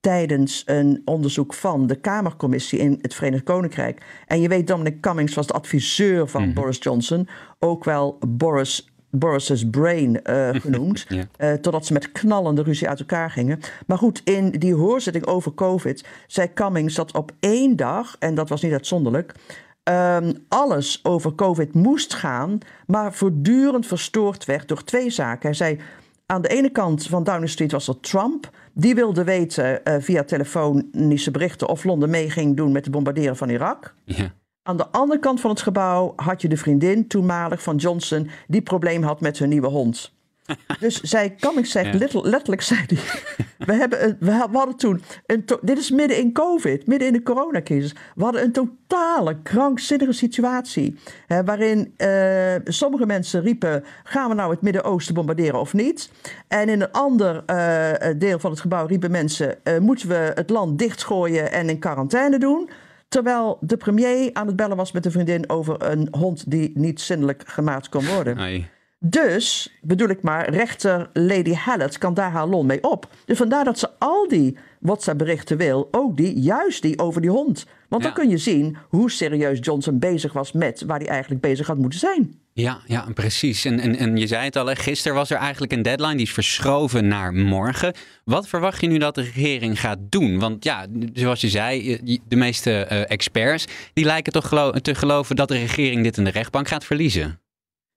tijdens 0.00 0.62
een 0.66 1.02
onderzoek 1.04 1.54
van 1.54 1.86
de 1.86 1.94
Kamercommissie 1.94 2.78
in 2.78 2.98
het 3.02 3.14
Verenigd 3.14 3.42
Koninkrijk. 3.42 4.02
En 4.26 4.40
je 4.40 4.48
weet, 4.48 4.66
Dominic 4.66 5.00
Cummings 5.00 5.34
was 5.34 5.46
de 5.46 5.52
adviseur 5.52 6.28
van 6.28 6.52
Boris 6.52 6.78
Johnson, 6.80 7.28
ook 7.58 7.84
wel 7.84 8.18
Boris. 8.28 8.91
Boris's 9.14 9.70
brain 9.70 10.24
eh, 10.24 10.48
genoemd. 10.64 11.04
Ja. 11.08 11.24
eh, 11.36 11.52
totdat 11.52 11.86
ze 11.86 11.92
met 11.92 12.12
knallende 12.12 12.62
ruzie 12.62 12.88
uit 12.88 13.00
elkaar 13.00 13.30
gingen. 13.30 13.60
Maar 13.86 13.98
goed, 13.98 14.20
in 14.24 14.50
die 14.50 14.74
hoorzitting 14.74 15.26
over 15.26 15.54
COVID 15.54 16.04
zei 16.26 16.52
Cummings 16.52 16.94
dat 16.94 17.12
op 17.14 17.32
één 17.40 17.76
dag, 17.76 18.16
en 18.18 18.34
dat 18.34 18.48
was 18.48 18.62
niet 18.62 18.72
uitzonderlijk, 18.72 19.34
ehm, 19.82 20.32
alles 20.48 21.00
over 21.02 21.34
COVID 21.34 21.74
moest 21.74 22.14
gaan, 22.14 22.58
maar 22.86 23.14
voortdurend 23.14 23.86
verstoord 23.86 24.44
werd 24.44 24.68
door 24.68 24.84
twee 24.84 25.10
zaken. 25.10 25.48
Hij 25.48 25.54
zei. 25.54 25.78
Aan 26.26 26.42
de 26.42 26.48
ene 26.48 26.70
kant 26.70 27.06
van 27.06 27.24
Downing 27.24 27.50
Street 27.50 27.72
was 27.72 27.88
er 27.88 28.00
Trump. 28.00 28.50
Die 28.72 28.94
wilde 28.94 29.24
weten 29.24 29.84
eh, 29.84 29.94
via 30.00 30.24
telefonische 30.24 31.30
berichten 31.30 31.68
of 31.68 31.84
Londen 31.84 32.10
mee 32.10 32.30
ging 32.30 32.56
doen 32.56 32.72
met 32.72 32.84
het 32.84 32.92
bombarderen 32.92 33.36
van 33.36 33.48
Irak. 33.48 33.94
Ja. 34.04 34.32
Aan 34.64 34.76
de 34.76 34.88
andere 34.88 35.20
kant 35.20 35.40
van 35.40 35.50
het 35.50 35.62
gebouw 35.62 36.12
had 36.16 36.42
je 36.42 36.48
de 36.48 36.56
vriendin 36.56 37.06
toenmalig 37.06 37.62
van 37.62 37.76
Johnson 37.76 38.30
die 38.46 38.62
probleem 38.62 39.02
had 39.02 39.20
met 39.20 39.38
hun 39.38 39.48
nieuwe 39.48 39.68
hond. 39.68 40.12
Dus 40.80 41.00
zij, 41.00 41.34
Cummings 41.34 41.70
zegt, 41.70 42.12
Ja. 42.12 42.20
letterlijk, 42.22 42.62
zei 42.62 42.80
hij, 42.86 42.98
we, 43.66 43.72
hebben 43.72 44.16
we 44.20 44.30
hadden 44.30 44.76
toen, 44.76 45.02
een 45.26 45.44
dit 45.60 45.78
is 45.78 45.90
midden 45.90 46.18
in 46.18 46.32
COVID, 46.32 46.86
midden 46.86 47.08
in 47.08 47.12
de 47.14 47.22
coronacrisis, 47.22 47.94
we 48.14 48.24
hadden 48.24 48.42
een 48.42 48.52
totale 48.52 49.42
krankzinnige 49.42 50.12
situatie. 50.12 50.98
Hè, 51.26 51.44
waarin 51.44 51.94
eh, 51.96 52.54
sommige 52.64 53.06
mensen 53.06 53.40
riepen, 53.42 53.84
gaan 54.04 54.28
we 54.28 54.34
nou 54.34 54.50
het 54.50 54.62
Midden-Oosten 54.62 55.14
bombarderen 55.14 55.60
of 55.60 55.72
niet? 55.72 56.10
En 56.48 56.68
in 56.68 56.80
een 56.80 56.92
ander 56.92 57.44
eh, 57.44 58.14
deel 58.18 58.38
van 58.38 58.50
het 58.50 58.60
gebouw 58.60 58.86
riepen 58.86 59.10
mensen, 59.10 59.64
eh, 59.64 59.78
moeten 59.78 60.08
we 60.08 60.32
het 60.34 60.50
land 60.50 60.78
dichtgooien 60.78 61.52
en 61.52 61.68
in 61.68 61.78
quarantaine 61.78 62.38
doen? 62.38 62.70
Terwijl 63.12 63.58
de 63.60 63.76
premier 63.76 64.30
aan 64.32 64.46
het 64.46 64.56
bellen 64.56 64.76
was 64.76 64.92
met 64.92 65.04
een 65.04 65.12
vriendin 65.12 65.50
over 65.50 65.90
een 65.90 66.08
hond 66.10 66.50
die 66.50 66.70
niet 66.74 67.00
zinnelijk 67.00 67.42
gemaakt 67.46 67.88
kon 67.88 68.06
worden. 68.06 68.38
Ai. 68.38 68.68
Dus, 68.98 69.78
bedoel 69.82 70.08
ik 70.08 70.22
maar, 70.22 70.50
rechter 70.50 71.10
Lady 71.12 71.54
Hallett 71.54 71.98
kan 71.98 72.14
daar 72.14 72.30
haar 72.30 72.46
lol 72.46 72.64
mee 72.64 72.82
op. 72.82 73.08
Dus 73.24 73.38
vandaar 73.38 73.64
dat 73.64 73.78
ze 73.78 73.88
al 73.98 74.28
die 74.28 74.58
WhatsApp-berichten 74.80 75.56
wil, 75.56 75.88
ook 75.90 76.16
die, 76.16 76.40
juist 76.40 76.82
die 76.82 76.98
over 76.98 77.20
die 77.20 77.30
hond. 77.30 77.66
Want 77.92 78.04
dan 78.04 78.12
kun 78.12 78.28
je 78.28 78.38
zien 78.38 78.76
hoe 78.88 79.10
serieus 79.10 79.58
Johnson 79.60 79.98
bezig 79.98 80.32
was 80.32 80.52
met 80.52 80.82
waar 80.86 80.98
hij 80.98 81.08
eigenlijk 81.08 81.40
bezig 81.40 81.66
had 81.66 81.76
moeten 81.76 81.98
zijn. 81.98 82.40
Ja, 82.52 82.80
ja, 82.86 83.06
precies. 83.14 83.64
En, 83.64 83.80
en, 83.80 83.96
en 83.96 84.16
je 84.16 84.26
zei 84.26 84.44
het 84.44 84.56
al, 84.56 84.66
hè, 84.66 84.74
gisteren 84.76 85.16
was 85.16 85.30
er 85.30 85.36
eigenlijk 85.36 85.72
een 85.72 85.82
deadline 85.82 86.14
die 86.14 86.26
is 86.26 86.32
verschoven 86.32 87.08
naar 87.08 87.32
morgen. 87.32 87.94
Wat 88.24 88.48
verwacht 88.48 88.80
je 88.80 88.86
nu 88.86 88.98
dat 88.98 89.14
de 89.14 89.22
regering 89.22 89.80
gaat 89.80 89.98
doen? 90.00 90.38
Want 90.38 90.64
ja, 90.64 90.86
zoals 91.12 91.40
je 91.40 91.48
zei, 91.48 91.98
de 92.28 92.36
meeste 92.36 92.84
eh, 92.84 93.10
experts 93.10 93.64
die 93.92 94.04
lijken 94.04 94.32
toch 94.32 94.48
gelo- 94.48 94.70
te 94.70 94.94
geloven 94.94 95.36
dat 95.36 95.48
de 95.48 95.58
regering 95.58 96.02
dit 96.02 96.16
in 96.16 96.24
de 96.24 96.30
rechtbank 96.30 96.68
gaat 96.68 96.84
verliezen. 96.84 97.40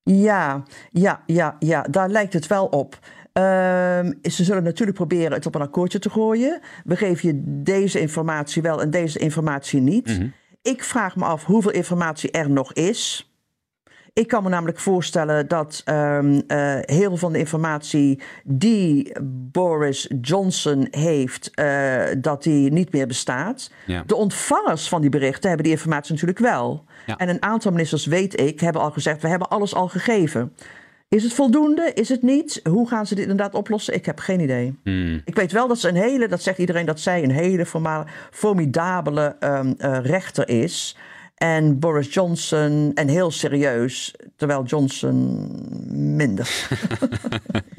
Ja, 0.04 0.64
ja, 0.92 1.24
ja, 1.25 1.56
ja, 1.60 1.82
daar 1.82 2.10
lijkt 2.10 2.34
het 2.34 2.48
wel 2.48 2.66
op. 2.66 3.00
Ehm, 3.36 4.13
ze 4.22 4.44
zullen 4.44 4.63
natuurlijk 4.63 4.98
proberen 4.98 5.32
het 5.32 5.46
op 5.46 5.56
een 5.56 5.62
akkoordje 5.62 6.00
te 6.00 6.10
gooien. 6.10 6.60
We 6.84 6.96
geven 6.96 7.27
je 7.30 7.42
deze 7.63 8.00
informatie 8.00 8.62
wel 8.62 8.82
en 8.82 8.89
deze 8.89 9.20
informatie 9.20 9.82
niet. 9.82 10.20
Ik 10.62 10.84
vraag 10.84 11.15
me 11.15 11.25
af 11.25 11.46
hoeveel 11.46 11.72
informatie 11.72 12.32
er 12.32 12.50
nog 12.50 12.74
is. 12.74 13.30
Ik 14.13 14.27
kan 14.27 14.44
me 14.44 14.50
namelijk 14.50 14.80
voorstellen 14.80 15.48
dat 15.48 15.82
ehm, 15.86 16.42
eh, 16.48 16.77
heel 16.82 17.08
veel 17.08 17.18
van 17.18 17.32
de 17.32 17.39
informatie 17.39 18.22
die 18.44 19.15
Boris 19.51 20.12
Johnson 20.22 20.88
heeft, 20.92 21.51
eh, 21.54 22.04
dat 22.18 22.44
die 22.44 22.72
niet 22.72 22.92
meer 22.92 23.08
bestaat. 23.08 23.72
Ja. 23.86 24.04
De 24.06 24.15
ontvangers 24.15 24.89
van 24.89 25.01
die 25.01 25.10
berichten 25.10 25.48
hebben 25.48 25.63
die 25.65 25.75
informatie 25.75 26.12
natuurlijk 26.12 26.39
wel. 26.39 26.86
Ja. 27.06 27.15
En 27.15 27.30
een 27.30 27.42
aantal 27.42 27.72
ministers, 27.72 28.06
weet 28.06 28.39
ik, 28.39 28.60
hebben 28.60 28.82
al 28.82 28.92
gezegd: 28.92 29.22
we 29.22 29.27
hebben 29.27 29.50
alles 29.50 29.75
al 29.75 29.88
gegeven. 29.88 30.54
Is 31.10 31.24
het 31.24 31.34
voldoende? 31.34 31.92
Is 31.94 32.10
het 32.10 32.22
niet? 32.22 32.60
Hoe 32.70 32.88
gaan 32.88 33.08
ze 33.08 33.16
dit 33.16 33.24
inderdaad 33.24 33.54
oplossen? 33.54 33.94
Ik 33.94 34.06
heb 34.06 34.20
geen 34.20 34.40
idee. 34.40 34.80
Hmm. 34.84 35.22
Ik 35.26 35.36
weet 35.36 35.52
wel 35.52 35.68
dat 35.68 35.80
ze 35.80 35.90
een 35.90 35.96
hele, 35.96 36.28
dat 36.28 36.42
zegt 36.42 36.58
iedereen, 36.58 36.86
dat 36.86 37.00
zij 37.00 37.24
een 37.24 37.32
hele 37.32 37.66
formidabele 38.32 39.36
eh, 39.40 39.98
rechter 40.02 40.50
is. 40.50 40.98
En 41.36 41.80
Boris 41.80 42.14
Johnson, 42.14 42.92
en 42.94 43.08
heel 43.08 43.32
serieus, 43.32 44.16
terwijl 44.36 44.64
Johnson 44.64 45.50
minder. 46.16 46.50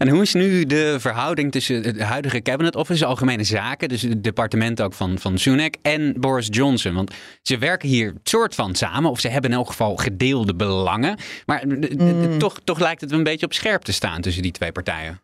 En 0.00 0.08
hoe 0.08 0.22
is 0.22 0.34
nu 0.34 0.66
de 0.66 0.96
verhouding 1.00 1.52
tussen 1.52 1.82
het 1.82 2.00
huidige 2.00 2.42
cabinet 2.42 2.76
office, 2.76 3.06
algemene 3.06 3.44
zaken, 3.44 3.88
dus 3.88 4.02
het 4.02 4.24
departement 4.24 4.82
ook 4.82 4.92
van, 4.92 5.18
van 5.18 5.38
Sunak 5.38 5.74
en 5.82 6.14
Boris 6.20 6.48
Johnson? 6.50 6.94
Want 6.94 7.14
ze 7.42 7.58
werken 7.58 7.88
hier 7.88 8.14
soort 8.22 8.54
van 8.54 8.74
samen, 8.74 9.10
of 9.10 9.20
ze 9.20 9.28
hebben 9.28 9.50
in 9.50 9.56
elk 9.56 9.66
geval 9.66 9.96
gedeelde 9.96 10.54
belangen. 10.54 11.16
Maar 11.46 11.62
eh, 11.62 12.24
eh, 12.24 12.36
toch, 12.36 12.60
toch 12.64 12.78
lijkt 12.78 13.00
het 13.00 13.12
een 13.12 13.22
beetje 13.22 13.46
op 13.46 13.52
scherp 13.52 13.82
te 13.82 13.92
staan 13.92 14.20
tussen 14.20 14.42
die 14.42 14.52
twee 14.52 14.72
partijen. 14.72 15.20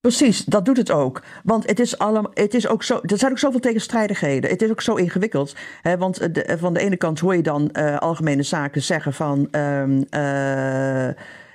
Precies, 0.00 0.44
dat 0.44 0.64
doet 0.64 0.76
het 0.76 0.90
ook. 0.90 1.22
Want 1.44 1.66
het 1.66 1.80
is, 1.80 1.98
allemaal, 1.98 2.30
het 2.34 2.54
is 2.54 2.68
ook 2.68 2.82
zo, 2.82 3.00
er 3.02 3.18
zijn 3.18 3.30
ook 3.30 3.38
zoveel 3.38 3.60
tegenstrijdigheden. 3.60 4.50
Het 4.50 4.62
is 4.62 4.70
ook 4.70 4.82
zo 4.82 4.94
ingewikkeld. 4.94 5.54
Hè, 5.82 5.96
want 5.96 6.34
de, 6.34 6.56
van 6.58 6.74
de 6.74 6.80
ene 6.80 6.96
kant 6.96 7.20
hoor 7.20 7.36
je 7.36 7.42
dan 7.42 7.70
eh, 7.70 7.96
algemene 7.96 8.42
zaken 8.42 8.82
zeggen 8.82 9.12
van... 9.12 9.48
ehm, 9.50 10.02
eh, 10.10 11.08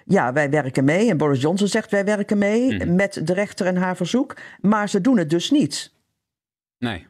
ja, 0.05 0.33
wij 0.33 0.49
werken 0.49 0.83
mee. 0.83 1.09
En 1.09 1.17
Boris 1.17 1.41
Johnson 1.41 1.67
zegt 1.67 1.91
wij 1.91 2.05
werken 2.05 2.37
mee 2.37 2.85
met 2.85 3.21
de 3.23 3.33
rechter 3.33 3.65
en 3.65 3.75
haar 3.75 3.95
verzoek. 3.95 4.37
Maar 4.61 4.89
ze 4.89 5.01
doen 5.01 5.17
het 5.17 5.29
dus 5.29 5.51
niet. 5.51 5.93
Nee. 6.77 7.07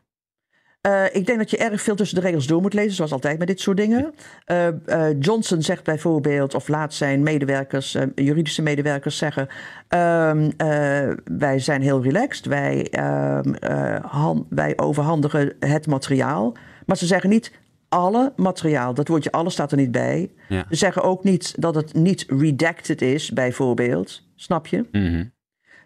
Eh, 0.84 1.06
ik 1.12 1.26
denk 1.26 1.38
dat 1.38 1.50
je 1.50 1.58
erg 1.58 1.82
veel 1.82 1.96
tussen 1.96 2.22
de 2.22 2.26
regels 2.26 2.48
door 2.48 2.62
moet 2.62 2.74
lezen, 2.74 2.94
zoals 2.94 3.12
altijd 3.12 3.40
met 3.40 3.48
dit 3.48 3.60
soort 3.60 3.78
dingen. 3.78 4.14
Eh, 4.46 4.68
eh, 4.68 5.16
Johnson 5.20 5.62
zegt 5.62 5.84
bijvoorbeeld, 5.84 6.56
of 6.56 6.68
laat 6.68 6.94
zijn 6.94 7.24
medewerkers, 7.24 7.98
juridische 8.16 8.62
medewerkers 8.62 9.18
zeggen: 9.18 9.48
ehm, 9.88 10.52
eh, 10.58 11.10
Wij 11.24 11.60
zijn 11.60 11.82
heel 11.82 12.02
relaxed, 12.02 12.46
wij, 12.46 12.88
ehm, 12.90 13.54
eh, 13.54 14.36
wij 14.50 14.74
overhandigen 14.78 15.54
het 15.60 15.88
materiaal. 15.88 16.56
Maar 16.86 16.98
ze 16.98 17.06
zeggen 17.06 17.30
niet 17.30 17.52
alle 17.94 18.34
materiaal, 18.36 18.94
dat 18.94 19.08
woordje 19.08 19.32
alle 19.32 19.50
staat 19.50 19.72
er 19.72 19.78
niet 19.78 19.92
bij. 19.92 20.32
Ja. 20.50 20.66
Ze 20.70 20.76
zeggen 20.76 21.04
ook 21.04 21.24
niet 21.24 21.62
dat 21.62 21.76
het 21.76 21.94
niet 21.94 22.26
redacted 22.28 23.02
is, 23.02 23.32
bijvoorbeeld. 23.32 24.22
Snap 24.36 24.68
je? 24.68 24.86
Mhm. 24.92 25.24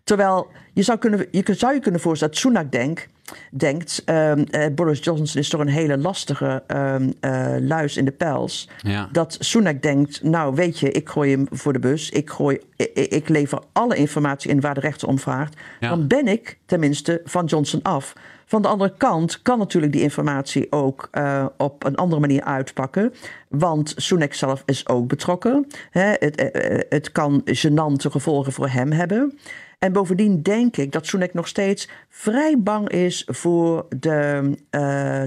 Terwijl 0.04 0.48
je 0.74 0.82
zou, 0.82 0.98
kunnen, 0.98 1.26
je 1.32 1.54
zou 1.54 1.74
je 1.74 1.80
kunnen 1.80 2.02
voorstellen 2.02 2.34
dat 2.34 2.44
Sunak 2.44 2.72
denk, 2.72 3.08
denkt... 3.52 4.02
ehm, 4.06 4.44
eh, 4.50 4.74
Boris 4.74 5.04
Johnson 5.04 5.42
is 5.42 5.50
toch 5.50 5.62
een 5.62 5.68
hele 5.68 5.98
lastige 5.98 6.64
eh, 6.68 7.56
luis 7.60 7.98
in 7.98 8.06
de 8.06 8.12
pels. 8.12 8.70
Ja. 8.82 9.10
Dat 9.12 9.38
Sunak 9.40 9.82
denkt, 9.82 10.24
nou 10.24 10.56
weet 10.56 10.80
je, 10.80 10.92
ik 10.92 11.10
gooi 11.10 11.32
hem 11.32 11.48
voor 11.52 11.74
de 11.74 11.80
bus. 11.80 12.10
Ik, 12.10 12.30
gooi, 12.30 12.60
ik, 12.76 12.94
ik 12.94 13.30
lever 13.30 13.60
alle 13.72 13.96
informatie 13.96 14.50
in 14.50 14.62
waar 14.62 14.74
de 14.74 14.80
rechter 14.80 15.08
om 15.08 15.20
vraagt. 15.20 15.56
Ja. 15.80 15.90
Dan 15.90 16.08
ben 16.08 16.28
ik 16.28 16.58
tenminste 16.66 17.22
van 17.24 17.46
Johnson 17.46 17.82
af. 17.82 18.14
Van 18.50 18.62
de 18.62 18.68
andere 18.68 18.94
kant 18.98 19.42
kan 19.42 19.58
natuurlijk 19.58 19.94
die 19.94 20.02
informatie 20.02 20.72
ook 20.72 21.08
eh, 21.12 21.46
op 21.58 21.86
een 21.86 21.96
andere 21.96 22.22
manier 22.22 22.44
uitpakken. 22.44 23.14
Want 23.50 23.94
Sunak 23.96 24.34
zelf 24.34 24.64
is 24.66 24.88
ook 24.88 25.08
betrokken. 25.08 25.68
Hè, 25.90 26.14
het, 26.20 26.36
eh, 26.36 26.76
eh, 26.76 26.86
het 26.90 27.12
kan 27.12 27.42
gênante 27.46 28.12
gevolgen 28.12 28.52
voor 28.52 28.70
hem 28.70 28.92
hebben. 28.92 29.38
En 29.80 29.92
bovendien 29.94 30.42
denk 30.42 30.78
ik 30.78 30.92
dat 30.92 31.06
Sunak 31.06 31.34
nog 31.34 31.48
steeds 31.48 31.90
vrij 32.10 32.56
bang 32.60 32.90
is 32.90 33.28
voor 33.32 33.86
de, 34.00 34.52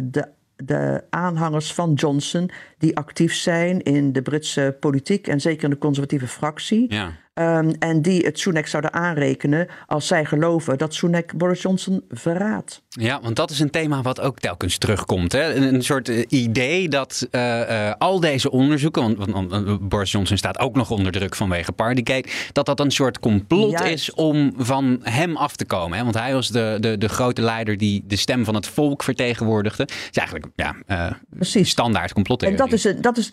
de, 0.04 0.28
de 0.56 1.04
aanhangers 1.10 1.74
van 1.74 1.92
Johnson... 1.92 2.50
die 2.78 2.96
actief 2.96 3.34
zijn 3.34 3.82
in 3.82 4.12
de 4.12 4.22
Britse 4.22 4.76
politiek 4.80 5.28
en 5.28 5.40
zeker 5.40 5.64
in 5.64 5.70
de 5.70 5.78
conservatieve 5.78 6.28
fractie. 6.28 6.94
Ja. 6.94 7.12
Ehm, 7.40 7.70
en 7.78 8.02
die 8.02 8.25
het 8.25 8.38
Sunak 8.38 8.66
zouden 8.66 8.92
aanrekenen 8.92 9.68
als 9.87 10.06
zij 10.06 10.25
geloven 10.25 10.78
dat 10.78 10.94
Sunak 10.94 11.37
Boris 11.37 11.62
Johnson 11.62 12.02
verraadt. 12.09 12.82
Ja, 12.88 13.20
want 13.23 13.37
dat 13.37 13.50
is 13.50 13.61
een 13.61 13.70
thema 13.70 14.02
wat 14.02 14.20
ook 14.20 14.38
telkens 14.38 14.78
terugkomt. 14.78 15.32
Hè? 15.32 15.54
Een, 15.54 15.75
een 15.75 15.82
soort 15.82 16.09
eh, 16.09 16.25
idee 16.28 16.88
dat 16.88 17.26
eh, 17.30 17.88
eh, 17.88 17.94
al 17.99 18.20
deze 18.20 18.50
onderzoeken, 18.50 19.16
want, 19.16 19.50
want, 19.50 19.88
Boris 19.88 20.11
Johnson 20.12 20.37
staat 20.37 20.59
ook 20.59 20.75
nog 20.76 20.90
onder 20.90 21.12
druk 21.12 21.35
vanwege 21.35 21.73
Partygate, 21.73 22.28
dat 22.52 22.66
dat 22.66 22.80
een 22.80 22.90
soort 22.90 23.18
complot 23.18 23.70
Juist. 23.70 23.92
is 23.92 24.14
om 24.14 24.52
van 24.56 25.00
hem 25.02 25.37
af 25.37 25.56
te 25.56 25.64
komen. 25.64 25.99
Hè? 25.99 26.02
Want 26.04 26.18
hij 26.18 26.32
was 26.32 26.49
de, 26.49 26.76
de, 26.80 26.99
de 26.99 27.09
grote 27.09 27.42
leider 27.42 27.76
die 27.78 28.04
de 28.06 28.16
stem 28.16 28.44
van 28.44 28.54
het 28.54 28.66
volk 28.66 29.02
vertegenwoordigde. 29.02 29.82
Het 29.82 30.09
is 30.11 30.16
eigenlijk 30.16 30.47
ja, 30.56 30.76
eh, 30.87 31.12
Precies. 31.30 31.70
standaard 31.70 32.12
complottheorie. 32.12 32.59
En 32.59 32.64
dat 32.64 32.75
is, 32.75 32.85
een- 32.85 33.00
dat 33.00 33.16
is 33.16 33.32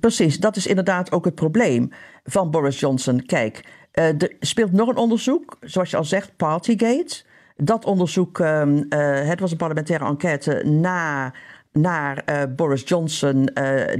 precies, 0.00 0.38
dat 0.38 0.56
is 0.56 0.66
inderdaad 0.66 1.12
ook 1.12 1.24
het 1.24 1.34
probleem 1.34 1.90
van 2.24 2.50
Boris 2.50 2.80
Johnson. 2.80 3.26
Kijk, 3.26 3.64
eh, 3.96 4.22
er 4.22 4.36
speelt 4.40 4.72
nog 4.72 4.88
een 4.88 4.96
onderzoek, 4.96 5.56
zoals 5.60 5.90
je 5.90 5.96
al 5.96 6.04
zegt, 6.04 6.36
Partygate. 6.36 7.22
Dat 7.56 7.84
onderzoek, 7.84 8.40
ehm, 8.40 8.82
eh, 8.88 9.28
het 9.28 9.40
was 9.40 9.50
een 9.50 9.56
parlementaire 9.56 10.04
enquête 10.04 10.62
na, 10.64 11.32
naar 11.72 12.22
eh, 12.24 12.42
Boris 12.56 12.82
Johnson, 12.84 13.50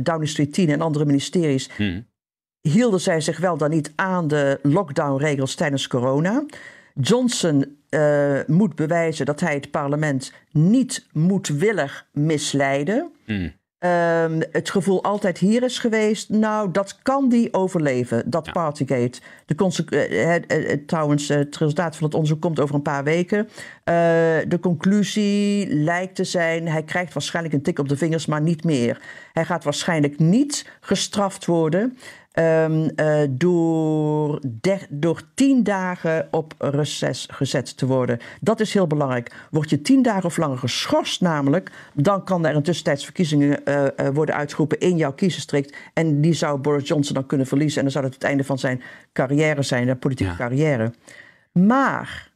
Downing 0.01 0.29
Street 0.29 0.53
10 0.53 0.71
en 0.71 0.81
andere 0.81 1.05
ministeries. 1.05 1.71
Hielden 2.61 3.01
zij 3.01 3.21
zich 3.21 3.39
wel 3.39 3.57
dan 3.57 3.71
niet 3.71 3.93
aan 3.95 4.29
de 4.29 4.59
lockdownregels 4.63 5.55
tijdens 5.55 5.87
corona? 5.87 6.45
Johnson 6.95 7.79
moet 8.47 8.75
bewijzen 8.75 9.27
dat 9.27 9.41
hij 9.41 9.55
het 9.55 9.71
parlement 9.71 10.33
niet 10.51 11.07
moedwillig 11.13 12.07
misleiden. 12.13 13.13
Ehm, 13.79 14.41
het 14.51 14.71
gevoel 14.71 15.03
altijd 15.03 15.39
hier 15.39 15.63
is 15.63 15.79
geweest, 15.79 16.29
nou, 16.29 16.71
dat 16.71 16.99
kan 17.03 17.29
die 17.29 17.53
overleven, 17.55 18.31
dat 18.31 18.53
Partygate. 18.53 19.21
De 19.47 19.55
eh, 19.89 20.27
het- 20.27 20.53
het- 20.53 20.89
trouwens, 20.89 21.29
eh, 21.29 21.37
het 21.37 21.57
resultaat 21.57 21.97
van 21.97 22.05
het 22.05 22.15
onderzoek 22.15 22.41
komt 22.41 22.61
over 22.61 22.75
een 22.75 22.83
paar 22.83 23.05
weken. 23.05 23.49
Eh, 23.85 23.95
de 24.49 24.59
conclusie 24.61 25.75
lijkt 25.75 26.15
te 26.15 26.25
zijn, 26.25 26.69
hij 26.69 26.83
krijgt 26.83 27.13
waarschijnlijk 27.13 27.55
een 27.55 27.63
tik 27.63 27.79
op 27.79 27.89
de 27.89 27.97
vingers, 27.97 28.27
maar 28.27 28.41
niet 28.43 28.65
meer. 28.65 29.01
Hij 29.33 29.45
gaat 29.45 29.65
waarschijnlijk 29.65 30.19
niet 30.19 30.71
gestraft 30.81 31.45
worden 31.47 31.97
ehm, 32.37 32.89
eh, 32.97 33.19
door, 33.31 34.41
der- 34.61 34.87
door 34.91 35.23
tien 35.35 35.63
dagen 35.63 36.29
op 36.31 36.55
reces 36.59 37.29
gezet 37.33 37.77
te 37.77 37.87
worden. 37.87 38.19
Dat 38.41 38.61
is 38.61 38.73
heel 38.75 38.87
belangrijk. 38.87 39.47
Word 39.51 39.71
je 39.71 39.83
tien 39.83 40.03
dagen 40.03 40.25
of 40.25 40.37
langer 40.37 40.59
geschorst 40.59 41.21
namelijk, 41.21 41.71
dan 41.95 42.25
kan 42.25 42.47
er 42.47 42.55
een 42.57 42.63
tussentijds 42.63 43.05
verkiezingen 43.05 43.65
eh, 43.67 43.87
eh, 44.07 44.15
worden 44.15 44.35
uitgeroepen 44.35 44.79
in 44.81 44.97
jouw 44.97 45.13
kiesdistrict. 45.13 45.77
En 45.93 46.21
die 46.21 46.33
zou 46.33 46.59
Boris 46.59 46.89
Johnson 46.89 47.15
dan 47.15 47.27
kunnen 47.27 47.47
verliezen. 47.47 47.77
En 47.77 47.83
dan 47.83 47.93
zou 47.93 48.05
dat 48.05 48.15
het 48.15 48.25
einde 48.25 48.45
van 48.45 48.59
zijn 48.59 48.83
carrière 49.13 49.63
zijn, 49.63 49.87
de 49.87 49.97
politieke 49.97 50.33
Ja. 50.33 50.39
carrière. 50.39 50.93
Maar, 51.53 52.31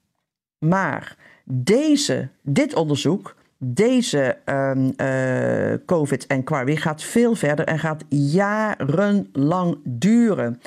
maar 0.58 1.16
deze, 1.44 2.28
dit 2.42 2.74
onderzoek, 2.74 3.34
deze 3.62 4.36
ehm, 4.44 4.90
eh, 4.96 5.78
COVID-enquiry 5.86 6.76
gaat 6.76 7.02
veel 7.02 7.34
verder 7.34 7.64
en 7.64 7.78
gaat 7.78 8.04
jarenlang 8.08 9.78
duren. 9.84 10.60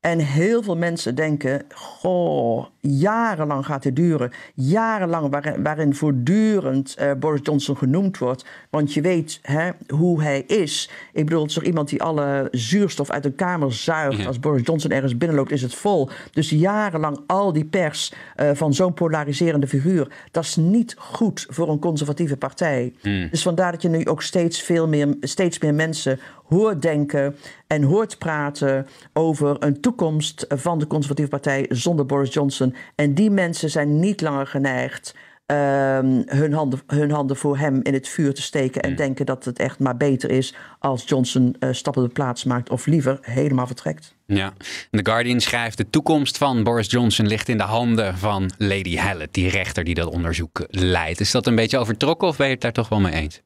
En 0.00 0.18
heel 0.18 0.62
veel 0.62 0.76
mensen 0.76 1.14
denken, 1.14 1.62
goh, 1.74 2.66
jarenlang 2.80 3.66
gaat 3.66 3.82
dit 3.82 3.96
duren. 3.96 4.30
Jarenlang 4.54 5.30
waarin, 5.30 5.62
waarin 5.62 5.94
voortdurend 5.94 6.94
eh, 6.94 7.12
Boris 7.18 7.40
Johnson 7.42 7.76
genoemd 7.76 8.18
wordt. 8.18 8.44
Want 8.70 8.94
je 8.94 9.00
weet 9.00 9.38
hè, 9.42 9.70
hoe 9.88 10.22
hij 10.22 10.40
is. 10.40 10.90
Ik 11.12 11.24
bedoel, 11.24 11.40
het 11.40 11.48
is 11.48 11.56
toch 11.56 11.64
iemand 11.64 11.88
die 11.88 12.02
alle 12.02 12.48
zuurstof 12.50 13.10
uit 13.10 13.24
een 13.24 13.34
kamer 13.34 13.72
zuigt. 13.72 14.18
Ja. 14.18 14.26
Als 14.26 14.38
Boris 14.38 14.66
Johnson 14.66 14.90
ergens 14.90 15.16
binnenloopt, 15.16 15.50
is 15.50 15.62
het 15.62 15.74
vol. 15.74 16.08
Dus 16.30 16.50
jarenlang 16.50 17.20
al 17.26 17.52
die 17.52 17.64
pers 17.64 18.12
eh, 18.36 18.50
van 18.54 18.74
zo'n 18.74 18.94
polariserende 18.94 19.66
figuur. 19.66 20.08
Dat 20.30 20.44
is 20.44 20.56
niet 20.56 20.94
goed 20.98 21.46
voor 21.48 21.68
een 21.68 21.78
conservatieve 21.78 22.36
partij. 22.36 22.92
Dus 23.30 23.42
vandaar 23.42 23.72
dat 23.72 23.82
je 23.82 23.88
nu 23.88 24.06
ook 24.06 24.22
steeds, 24.22 24.62
veel 24.62 24.88
meer, 24.88 25.16
steeds 25.20 25.58
meer 25.58 25.74
mensen 25.74 26.18
hoort 26.50 26.82
denken 26.82 27.36
en 27.66 27.82
hoort 27.82 28.18
praten 28.18 28.86
over 29.12 29.56
een 29.58 29.80
toekomst 29.80 30.46
van 30.48 30.78
de 30.78 30.86
conservatieve 30.86 31.30
partij 31.30 31.66
zonder 31.68 32.06
Boris 32.06 32.32
Johnson. 32.32 32.74
En 32.94 33.14
die 33.14 33.30
mensen 33.30 33.70
zijn 33.70 34.00
niet 34.00 34.20
langer 34.20 34.46
geneigd 34.46 35.14
ehm, 35.46 36.22
hun, 36.26 36.52
handen, 36.52 36.80
hun 36.86 37.10
handen 37.10 37.36
voor 37.36 37.58
hem 37.58 37.80
in 37.82 37.94
het 37.94 38.08
vuur 38.08 38.34
te 38.34 38.42
steken 38.42 38.82
en 38.82 38.96
denken 38.96 39.26
dat 39.26 39.44
het 39.44 39.58
echt 39.58 39.78
maar 39.78 39.96
beter 39.96 40.30
is 40.30 40.54
als 40.78 41.04
Johnson 41.06 41.56
eh, 41.58 41.72
stappen 41.72 42.02
de 42.02 42.08
plaats 42.08 42.44
maakt 42.44 42.70
of 42.70 42.86
liever 42.86 43.18
helemaal 43.20 43.66
vertrekt. 43.66 44.14
Ja, 44.26 44.52
The 44.90 45.00
Guardian 45.02 45.40
schrijft: 45.40 45.76
de 45.76 45.90
toekomst 45.90 46.38
van 46.38 46.62
Boris 46.62 46.90
Johnson 46.90 47.26
ligt 47.26 47.48
in 47.48 47.56
de 47.56 47.62
handen 47.62 48.16
van 48.16 48.50
Lady 48.58 48.96
Hallett, 48.96 49.34
die 49.34 49.48
rechter 49.48 49.84
die 49.84 49.94
dat 49.94 50.08
onderzoek 50.08 50.66
leidt. 50.68 51.20
Is 51.20 51.30
dat 51.30 51.46
een 51.46 51.54
beetje 51.54 51.78
overtrokken 51.78 52.28
of 52.28 52.36
ben 52.36 52.46
je 52.46 52.52
het 52.52 52.62
daar 52.62 52.72
toch 52.72 52.88
wel 52.88 53.00
mee 53.00 53.12
eens? 53.12 53.42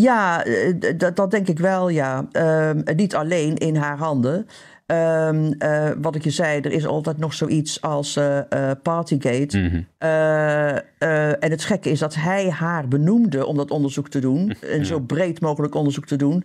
Ja, 0.00 0.44
eh, 0.44 0.74
dat, 0.96 1.16
dat 1.16 1.30
denk 1.30 1.48
ik 1.48 1.58
wel, 1.58 1.88
ja. 1.88 2.26
Ehm, 2.32 2.80
niet 2.96 3.14
alleen 3.14 3.56
in 3.56 3.76
haar 3.76 3.98
handen. 3.98 4.46
Ehm, 4.86 5.52
eh, 5.58 5.90
wat 6.00 6.14
ik 6.14 6.24
je 6.24 6.30
zei, 6.30 6.60
er 6.60 6.72
is 6.72 6.86
altijd 6.86 7.18
nog 7.18 7.34
zoiets 7.34 7.80
als 7.80 8.16
eh, 8.16 8.40
Partygate. 8.82 9.84
Eh, 9.98 11.44
en 11.44 11.50
het 11.50 11.64
gekke 11.64 11.90
is 11.90 11.98
dat 11.98 12.14
hij 12.14 12.50
haar 12.50 12.88
benoemde 12.88 13.46
om 13.46 13.56
dat 13.56 13.70
onderzoek 13.70 14.08
te 14.08 14.18
doen. 14.18 14.56
Een 14.60 14.84
zo 14.84 15.00
breed 15.00 15.40
mogelijk 15.40 15.74
onderzoek 15.74 16.06
te 16.06 16.16
doen. 16.16 16.44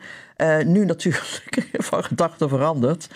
Nu 0.65 0.85
natuurlijk 0.85 1.67
van 1.89 2.03
gedachten 2.03 2.49
veranderd. 2.49 3.09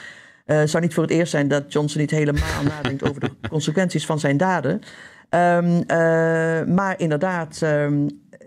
Het 0.45 0.69
zou 0.69 0.83
niet 0.83 0.93
voor 0.93 1.03
het 1.03 1.11
eerst 1.11 1.31
zijn 1.31 1.47
dat 1.47 1.73
Johnson 1.73 2.01
niet 2.01 2.11
helemaal 2.11 2.63
nadenkt 2.75 3.09
over 3.09 3.21
de 3.21 3.31
consequenties 3.49 4.05
van 4.05 4.19
zijn 4.19 4.37
daden. 4.37 4.81
Ehm, 5.29 5.81
eh, 5.87 6.65
maar 6.75 6.93
inderdaad, 6.97 7.65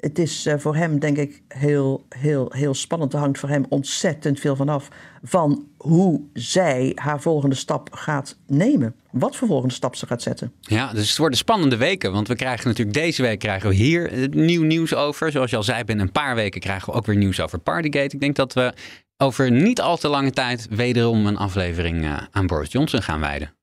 het 0.01 0.19
is 0.19 0.47
eh, 0.47 0.59
voor 0.59 0.77
hem 0.77 0.99
denk 0.99 1.17
ik 1.17 1.43
heel, 1.49 2.07
heel, 2.09 2.53
heel 2.55 2.75
spannend. 2.75 3.13
Er 3.13 3.19
hangt 3.19 3.39
voor 3.39 3.49
hem 3.49 3.65
ontzettend 3.69 4.41
veel 4.41 4.57
vanaf 4.57 4.89
van 5.23 5.67
hoe 5.77 6.21
zij 6.33 6.93
haar 6.95 7.21
volgende 7.21 7.55
stap 7.55 7.89
gaat 7.93 8.37
nemen. 8.47 8.95
Wat 9.11 9.37
voor 9.37 9.49
volgende 9.49 9.75
stap 9.75 9.97
ze 9.97 10.07
gaat 10.07 10.23
zetten. 10.23 10.53
Ja, 10.61 10.93
dus 10.93 11.09
het 11.09 11.19
worden 11.19 11.39
spannende 11.39 11.77
weken. 11.77 12.13
Want 12.13 12.29
we 12.29 12.35
krijgen 12.35 12.69
natuurlijk 12.69 12.97
deze 12.97 13.23
week 13.23 13.39
krijgen 13.39 13.69
we 13.69 13.75
hier 13.75 14.13
eh, 14.13 14.29
nieuw 14.29 14.63
nieuws 14.63 14.95
over. 14.95 15.31
Zoals 15.31 15.51
je 15.51 15.57
al 15.57 15.63
zei, 15.63 15.85
binnen 15.85 16.07
een 16.07 16.13
paar 16.13 16.35
weken 16.35 16.61
krijgen 16.61 16.93
we 16.93 16.99
ook 16.99 17.07
weer 17.07 17.17
nieuws 17.17 17.41
over 17.41 17.59
Partygate. 17.59 18.15
Ik 18.15 18.21
denk 18.21 18.37
dat 18.37 18.53
we 18.53 18.73
over 19.17 19.51
niet 19.51 19.81
al 19.81 19.97
te 19.97 20.09
lange 20.09 20.31
tijd 20.31 20.67
wederom 20.71 21.27
een 21.27 21.37
aflevering 21.37 22.05
eh, 22.05 22.17
aan 22.31 22.47
Boris 22.47 22.73
Johnson 22.73 23.03
gaan 23.03 23.21
wijden. 23.21 23.58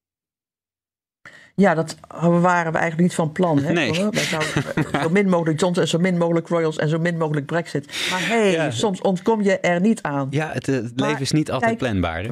Ja, 1.55 1.73
dat 1.73 1.95
waren 2.21 2.71
we 2.71 2.77
eigenlijk 2.77 2.97
niet 3.01 3.15
van 3.15 3.31
plan. 3.31 3.59
Hè? 3.63 3.73
Nee. 3.73 3.91
Wij 4.11 4.23
zouden 4.23 4.49
eh, 4.91 5.01
zo 5.01 5.09
min 5.09 5.29
mogelijk 5.29 5.59
Johnson 5.59 5.83
en 5.83 5.89
zo 5.89 5.99
min 5.99 6.17
mogelijk 6.17 6.47
Royals 6.47 6.77
en 6.77 6.89
zo 6.89 6.99
min 6.99 7.17
mogelijk 7.17 7.45
Brexit. 7.45 7.85
Maar 8.11 8.27
hey, 8.27 8.51
Ja. 8.51 8.71
soms 8.71 9.01
ontkom 9.01 9.41
je 9.41 9.59
er 9.59 9.81
niet 9.81 10.01
aan. 10.01 10.27
Ja, 10.29 10.49
het, 10.53 10.67
eh, 10.67 10.75
het 10.75 10.95
Maar 10.99 11.07
leven 11.07 11.21
is 11.21 11.31
niet 11.31 11.51
altijd 11.51 11.77
kijk, 11.77 11.91
planbaar. 11.91 12.23
hè? 12.23 12.29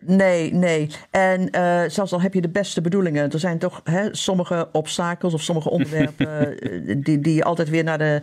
Nee, 0.00 0.52
nee. 0.54 0.90
En 1.10 1.50
eh, 1.50 1.82
zelfs 1.86 2.12
al 2.12 2.20
heb 2.20 2.34
je 2.34 2.40
de 2.40 2.48
beste 2.48 2.80
bedoelingen, 2.80 3.30
er 3.30 3.38
zijn 3.38 3.58
toch 3.58 3.80
hè, 3.84 4.08
sommige 4.14 4.68
obstakels 4.72 5.34
of 5.34 5.42
sommige 5.42 5.70
onderwerpen 5.70 6.56
die, 7.04 7.20
die 7.20 7.34
je 7.34 7.44
altijd 7.44 7.68
weer 7.68 7.84
naar 7.84 7.98
de. 7.98 8.20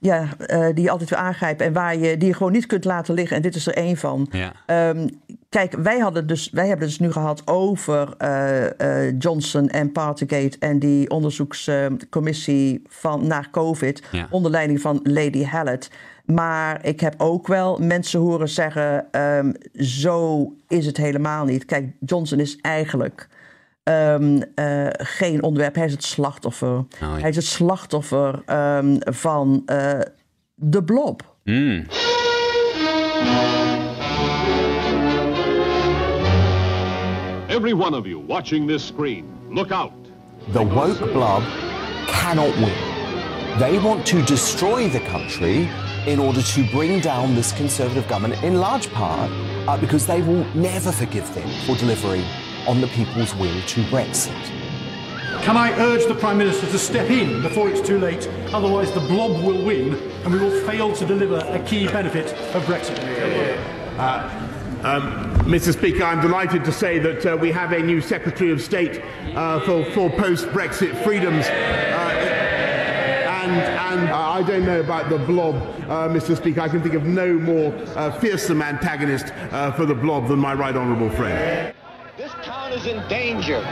Ja, 0.00 0.28
die 0.74 0.84
je 0.84 0.90
altijd 0.90 1.10
weer 1.10 1.18
aangrijpen 1.18 1.66
en 1.66 1.72
waar 1.72 1.96
je, 1.96 2.16
die 2.16 2.28
je 2.28 2.34
gewoon 2.34 2.52
niet 2.52 2.66
kunt 2.66 2.84
laten 2.84 3.14
liggen. 3.14 3.36
En 3.36 3.42
dit 3.42 3.54
is 3.54 3.66
er 3.66 3.74
één 3.74 3.96
van. 3.96 4.28
Ja. 4.30 4.52
Ehm, 4.66 5.08
kijk, 5.48 5.72
wij, 5.72 5.98
hadden 5.98 6.26
dus, 6.26 6.50
wij 6.50 6.66
hebben 6.68 6.88
het 6.88 6.98
dus 6.98 7.06
nu 7.06 7.12
gehad 7.12 7.42
over 7.44 8.14
eh, 8.18 9.06
eh, 9.06 9.14
Johnson 9.18 9.68
en 9.68 9.92
Partygate 9.92 10.56
en 10.58 10.78
die 10.78 11.10
onderzoekscommissie 11.10 12.82
van 12.88 13.26
naar 13.26 13.48
COVID 13.50 14.02
Ja. 14.10 14.26
onder 14.30 14.50
leiding 14.50 14.80
van 14.80 15.00
Lady 15.02 15.44
Hallett. 15.44 15.90
Maar 16.24 16.86
ik 16.86 17.00
heb 17.00 17.14
ook 17.16 17.46
wel 17.46 17.78
mensen 17.78 18.20
horen 18.20 18.48
zeggen: 18.48 19.06
ehm, 19.10 19.52
zo 19.74 20.52
is 20.68 20.86
het 20.86 20.96
helemaal 20.96 21.44
niet. 21.44 21.64
Kijk, 21.64 21.92
Johnson 22.00 22.40
is 22.40 22.56
eigenlijk 22.60 23.28
ehm, 23.82 24.40
eh, 24.54 24.86
geen 24.90 25.42
onderwerp. 25.42 25.74
Hij 25.74 25.84
is 25.86 25.92
het 25.92 26.04
slachtoffer. 26.04 26.76
Oh, 26.76 26.84
ja. 27.00 27.18
Hij 27.18 27.28
is 27.28 27.36
het 27.36 27.44
slachtoffer 27.44 28.42
ehm, 28.46 28.96
van 29.00 29.62
de 30.54 30.84
blob. 30.84 31.36
Mm. 31.44 31.86
Every 37.58 37.74
one 37.74 37.92
of 37.92 38.06
you 38.06 38.20
watching 38.20 38.68
this 38.68 38.84
screen, 38.84 39.36
look 39.52 39.72
out. 39.72 39.92
The 40.50 40.62
woke 40.62 41.00
blob 41.12 41.42
cannot 42.06 42.54
win. 42.54 43.58
They 43.58 43.80
want 43.80 44.06
to 44.06 44.22
destroy 44.22 44.88
the 44.88 45.00
country 45.00 45.68
in 46.06 46.20
order 46.20 46.40
to 46.40 46.70
bring 46.70 47.00
down 47.00 47.34
this 47.34 47.50
Conservative 47.50 48.06
government, 48.06 48.40
in 48.44 48.60
large 48.60 48.88
part 48.92 49.28
uh, 49.66 49.76
because 49.76 50.06
they 50.06 50.22
will 50.22 50.44
never 50.54 50.92
forgive 50.92 51.34
them 51.34 51.48
for 51.66 51.74
delivering 51.74 52.22
on 52.68 52.80
the 52.80 52.86
people's 52.86 53.34
will 53.34 53.60
to 53.62 53.82
Brexit. 53.90 54.40
Can 55.42 55.56
I 55.56 55.72
urge 55.80 56.06
the 56.06 56.14
Prime 56.14 56.38
Minister 56.38 56.68
to 56.68 56.78
step 56.78 57.10
in 57.10 57.42
before 57.42 57.68
it's 57.68 57.84
too 57.84 57.98
late? 57.98 58.28
Otherwise, 58.52 58.92
the 58.92 59.00
blob 59.00 59.32
will 59.44 59.64
win 59.64 59.94
and 60.22 60.32
we 60.32 60.38
will 60.38 60.64
fail 60.64 60.94
to 60.94 61.04
deliver 61.04 61.38
a 61.38 61.58
key 61.64 61.88
benefit 61.88 62.32
of 62.54 62.62
Brexit. 62.66 62.96
Um, 63.98 65.27
Mr. 65.48 65.72
Speaker, 65.72 66.04
I'm 66.04 66.20
delighted 66.20 66.62
to 66.66 66.72
say 66.72 66.98
that 66.98 67.24
uh, 67.24 67.34
we 67.34 67.50
have 67.50 67.72
a 67.72 67.78
new 67.78 68.02
Secretary 68.02 68.52
of 68.52 68.60
State 68.60 69.02
uh, 69.34 69.60
for, 69.60 69.82
for 69.92 70.10
post-Brexit 70.10 71.02
freedoms. 71.02 71.46
Uh, 71.46 71.52
and 73.30 73.52
and 73.98 74.10
uh, 74.10 74.14
I 74.14 74.42
don't 74.42 74.66
know 74.66 74.80
about 74.80 75.08
the 75.08 75.16
blob, 75.16 75.54
uh, 75.88 76.06
Mr. 76.10 76.36
Speaker. 76.36 76.60
I 76.60 76.68
can 76.68 76.82
think 76.82 76.94
of 76.94 77.04
no 77.04 77.32
more 77.32 77.72
uh, 77.96 78.10
fearsome 78.20 78.60
antagonist 78.60 79.32
uh, 79.50 79.72
for 79.72 79.86
the 79.86 79.94
blob 79.94 80.28
than 80.28 80.38
my 80.38 80.52
right 80.52 80.76
honourable 80.76 81.08
friend. 81.16 81.74
This 82.18 82.32
town 82.42 82.72
is 82.72 82.84
in 82.84 83.02
danger. 83.08 83.62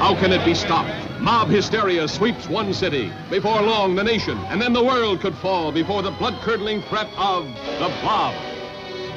How 0.00 0.16
can 0.16 0.32
it 0.32 0.44
be 0.44 0.52
stopped? 0.52 0.90
Mob 1.20 1.46
hysteria 1.48 2.08
sweeps 2.08 2.48
one 2.48 2.74
city. 2.74 3.12
Before 3.30 3.62
long, 3.62 3.94
the 3.94 4.02
nation, 4.02 4.36
and 4.48 4.60
then 4.60 4.72
the 4.72 4.82
world 4.82 5.20
could 5.20 5.36
fall 5.36 5.70
before 5.70 6.02
the 6.02 6.10
blood-curdling 6.10 6.82
threat 6.82 7.08
of 7.16 7.44
the 7.44 7.96
blob. 8.00 8.49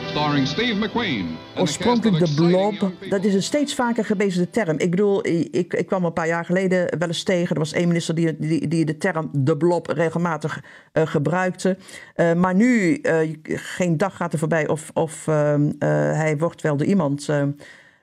Starring 0.06 0.48
Steve 0.48 0.86
McQueen. 0.86 1.38
Oorspronkelijk 1.58 2.26
de 2.26 2.34
blob, 2.36 2.92
dat 3.10 3.24
is 3.24 3.34
een 3.34 3.44
steeds 3.44 3.76
vaker 3.76 4.06
gebezigde 4.06 4.50
term. 4.50 4.80
Ik 4.80 4.90
bedoel, 4.90 5.28
ik, 5.28 5.74
ik 5.74 5.86
kwam 5.86 6.06
een 6.06 6.14
paar 6.14 6.28
jaar 6.28 6.46
geleden 6.46 6.98
wel 7.00 7.08
eens 7.08 7.24
tegen. 7.24 7.50
Er 7.56 7.62
was 7.62 7.74
één 7.74 7.88
minister 7.88 8.16
die, 8.16 8.38
die, 8.40 8.68
die 8.68 8.86
de 8.86 8.98
term 8.98 9.30
de 9.32 9.58
blob 9.58 9.88
regelmatig 9.88 10.64
uh, 10.94 11.08
gebruikte. 11.08 11.78
Uh, 12.16 12.34
maar 12.34 12.56
nu, 12.56 13.00
uh, 13.02 13.36
geen 13.44 13.98
dag 13.98 14.16
gaat 14.16 14.34
er 14.34 14.40
voorbij 14.40 14.68
of, 14.68 14.92
of 14.94 15.28
ehm, 15.28 15.72
hij 16.16 16.38
wordt 16.38 16.62
wel 16.62 16.78
door 16.78 16.88
iemand 16.88 17.30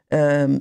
ehm, 0.09 0.59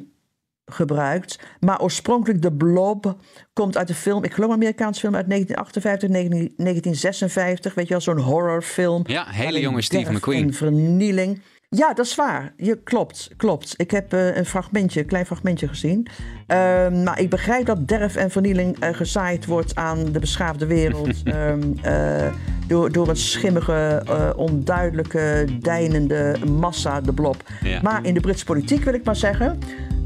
gebruikt. 0.70 1.40
Maar 1.60 1.82
oorspronkelijk 1.82 2.42
de 2.42 2.54
blob 2.54 3.16
komt 3.54 3.78
uit 3.78 3.88
de 3.88 3.94
film, 3.94 4.24
ik 4.24 4.34
geloof 4.34 4.50
een 4.50 4.56
Amerikaanse 4.56 5.00
film 5.00 5.16
uit 5.16 5.30
1958, 5.30 6.10
1956. 6.10 7.74
Weet 7.74 7.88
je 7.88 7.94
wel, 7.94 8.02
zo'n 8.02 8.20
horrorfilm. 8.20 9.04
Ja, 9.08 9.26
hele 9.28 9.60
jonge 9.60 9.82
Steve 9.82 10.12
McQueen. 10.12 10.44
En 10.44 10.54
vernieling. 10.54 11.42
Ja, 11.70 11.94
dat 11.94 12.06
is 12.06 12.16
waar. 12.16 12.54
Je, 12.58 12.84
klopt, 12.84 13.30
klopt. 13.38 13.74
Ik 13.78 13.92
heb 13.92 14.14
uh, 14.14 14.36
een 14.36 14.46
fragmentje, 14.46 15.00
een 15.00 15.06
klein 15.06 15.26
fragmentje 15.26 15.68
gezien. 15.68 16.08
Uh, 16.48 16.58
maar 16.90 17.20
ik 17.20 17.30
begrijp 17.30 17.66
dat 17.66 17.88
derf 17.88 18.16
en 18.16 18.32
vernieling 18.32 18.84
uh, 18.84 18.90
gezaaid 18.92 19.46
wordt 19.46 19.76
aan 19.76 20.12
de 20.12 20.20
beschaafde 20.20 20.66
wereld. 20.66 21.28
um, 21.28 21.76
door, 22.68 22.92
door 22.92 23.10
een 23.10 23.16
schimmige, 23.16 24.04
onduidelijke, 24.36 25.46
deinende 25.60 26.36
massa, 26.52 27.02
de 27.02 27.14
blob. 27.14 27.44
Ja. 27.64 27.82
Maar 27.82 28.06
in 28.06 28.14
de 28.14 28.20
Britse 28.20 28.46
politiek 28.46 28.84
wil 28.84 28.94
ik 28.94 29.04
maar 29.04 29.16
zeggen... 29.16 29.60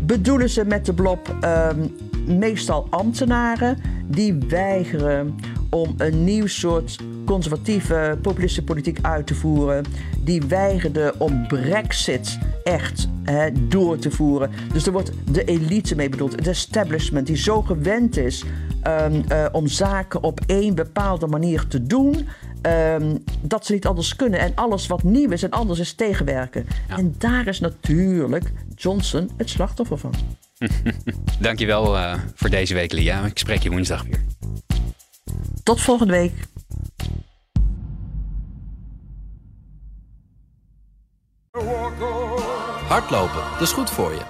bedoelen 0.06 0.50
ze 0.50 0.66
met 0.66 0.86
de 0.86 0.94
blob 0.94 1.36
um, 1.44 1.96
meestal 2.40 2.88
ambtenaren... 2.90 3.78
die 4.08 4.38
weigeren 4.48 5.36
om 5.70 5.94
een 5.98 6.24
nieuw 6.24 6.48
soort 6.48 6.98
conservatieve 7.26 8.18
populistische 8.22 8.64
politiek 8.64 9.00
uit 9.02 9.28
te 9.28 9.36
voeren. 9.36 9.86
Die 10.20 10.42
weigerde 10.42 11.14
om 11.18 11.48
Brexit 11.48 12.38
echt 12.64 13.08
hè, 13.24 13.68
door 13.68 13.98
te 13.98 14.12
voeren. 14.12 14.50
Dus 14.74 14.86
er 14.86 14.92
wordt 14.92 15.12
de 15.32 15.44
elite 15.44 15.96
mee 15.96 16.10
bedoeld, 16.10 16.32
het 16.36 16.48
establishment, 16.48 17.28
die 17.28 17.38
zo 17.38 17.62
gewend 17.62 18.18
is 18.18 18.44
um, 18.88 19.24
uh, 19.32 19.46
om 19.52 19.68
zaken 19.68 20.24
op 20.24 20.40
één 20.46 20.76
bepaalde 20.76 21.28
manier 21.28 21.68
te 21.68 21.84
doen. 21.84 22.28
Um, 22.98 23.24
dat 23.42 23.66
ze 23.66 23.74
niet 23.74 23.88
anders 23.88 24.16
kunnen. 24.16 24.40
En 24.40 24.52
alles 24.56 24.88
wat 24.88 25.04
nieuw 25.04 25.30
is 25.30 25.44
en 25.44 25.50
anders 25.50 25.80
is 25.80 25.94
tegenwerken. 25.94 26.66
Ja. 26.90 26.98
En 26.98 27.16
daar 27.18 27.48
is 27.48 27.60
natuurlijk 27.60 28.52
Johnson 28.84 29.30
het 29.38 29.50
slachtoffer 29.50 29.98
van. 29.98 30.14
Dankjewel 31.40 31.98
uh, 31.98 32.14
voor 32.36 32.50
deze 32.50 32.74
week, 32.74 32.92
Lia. 32.92 33.26
Ik 33.26 33.38
spreek 33.38 33.64
je 33.64 33.70
woensdag 33.70 34.04
weer. 34.04 34.22
Tot 35.64 35.82
volgende 35.82 36.14
week. 36.14 36.34
Hardlopen, 42.88 43.44
dat 43.52 43.62
is 43.62 43.72
goed 43.72 43.90
voor 43.90 44.12
je. 44.12 44.22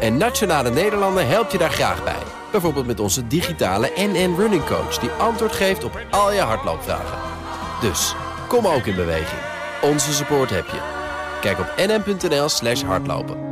En 0.00 0.16
Nationale 0.16 0.70
Nederlanden 0.70 1.28
helpt 1.28 1.52
je 1.52 1.58
daar 1.58 1.70
graag 1.70 2.04
bij. 2.04 2.22
Bijvoorbeeld 2.50 2.86
met 2.86 3.00
onze 3.00 3.26
digitale 3.26 3.92
NN 3.96 4.34
Running 4.36 4.64
Coach... 4.64 4.98
die 4.98 5.10
antwoord 5.10 5.52
geeft 5.52 5.84
op 5.84 6.06
al 6.10 6.32
je 6.32 6.40
hardloopvragen. 6.40 7.18
Dus, 7.80 8.14
kom 8.48 8.66
ook 8.66 8.86
in 8.86 8.94
beweging. 8.94 9.40
Onze 9.82 10.12
support 10.12 10.50
heb 10.50 10.66
je. 10.66 10.80
Kijk 11.40 11.58
op 11.58 11.74
nn.nl 11.76 12.48
slash 12.48 12.82
hardlopen. 12.82 13.51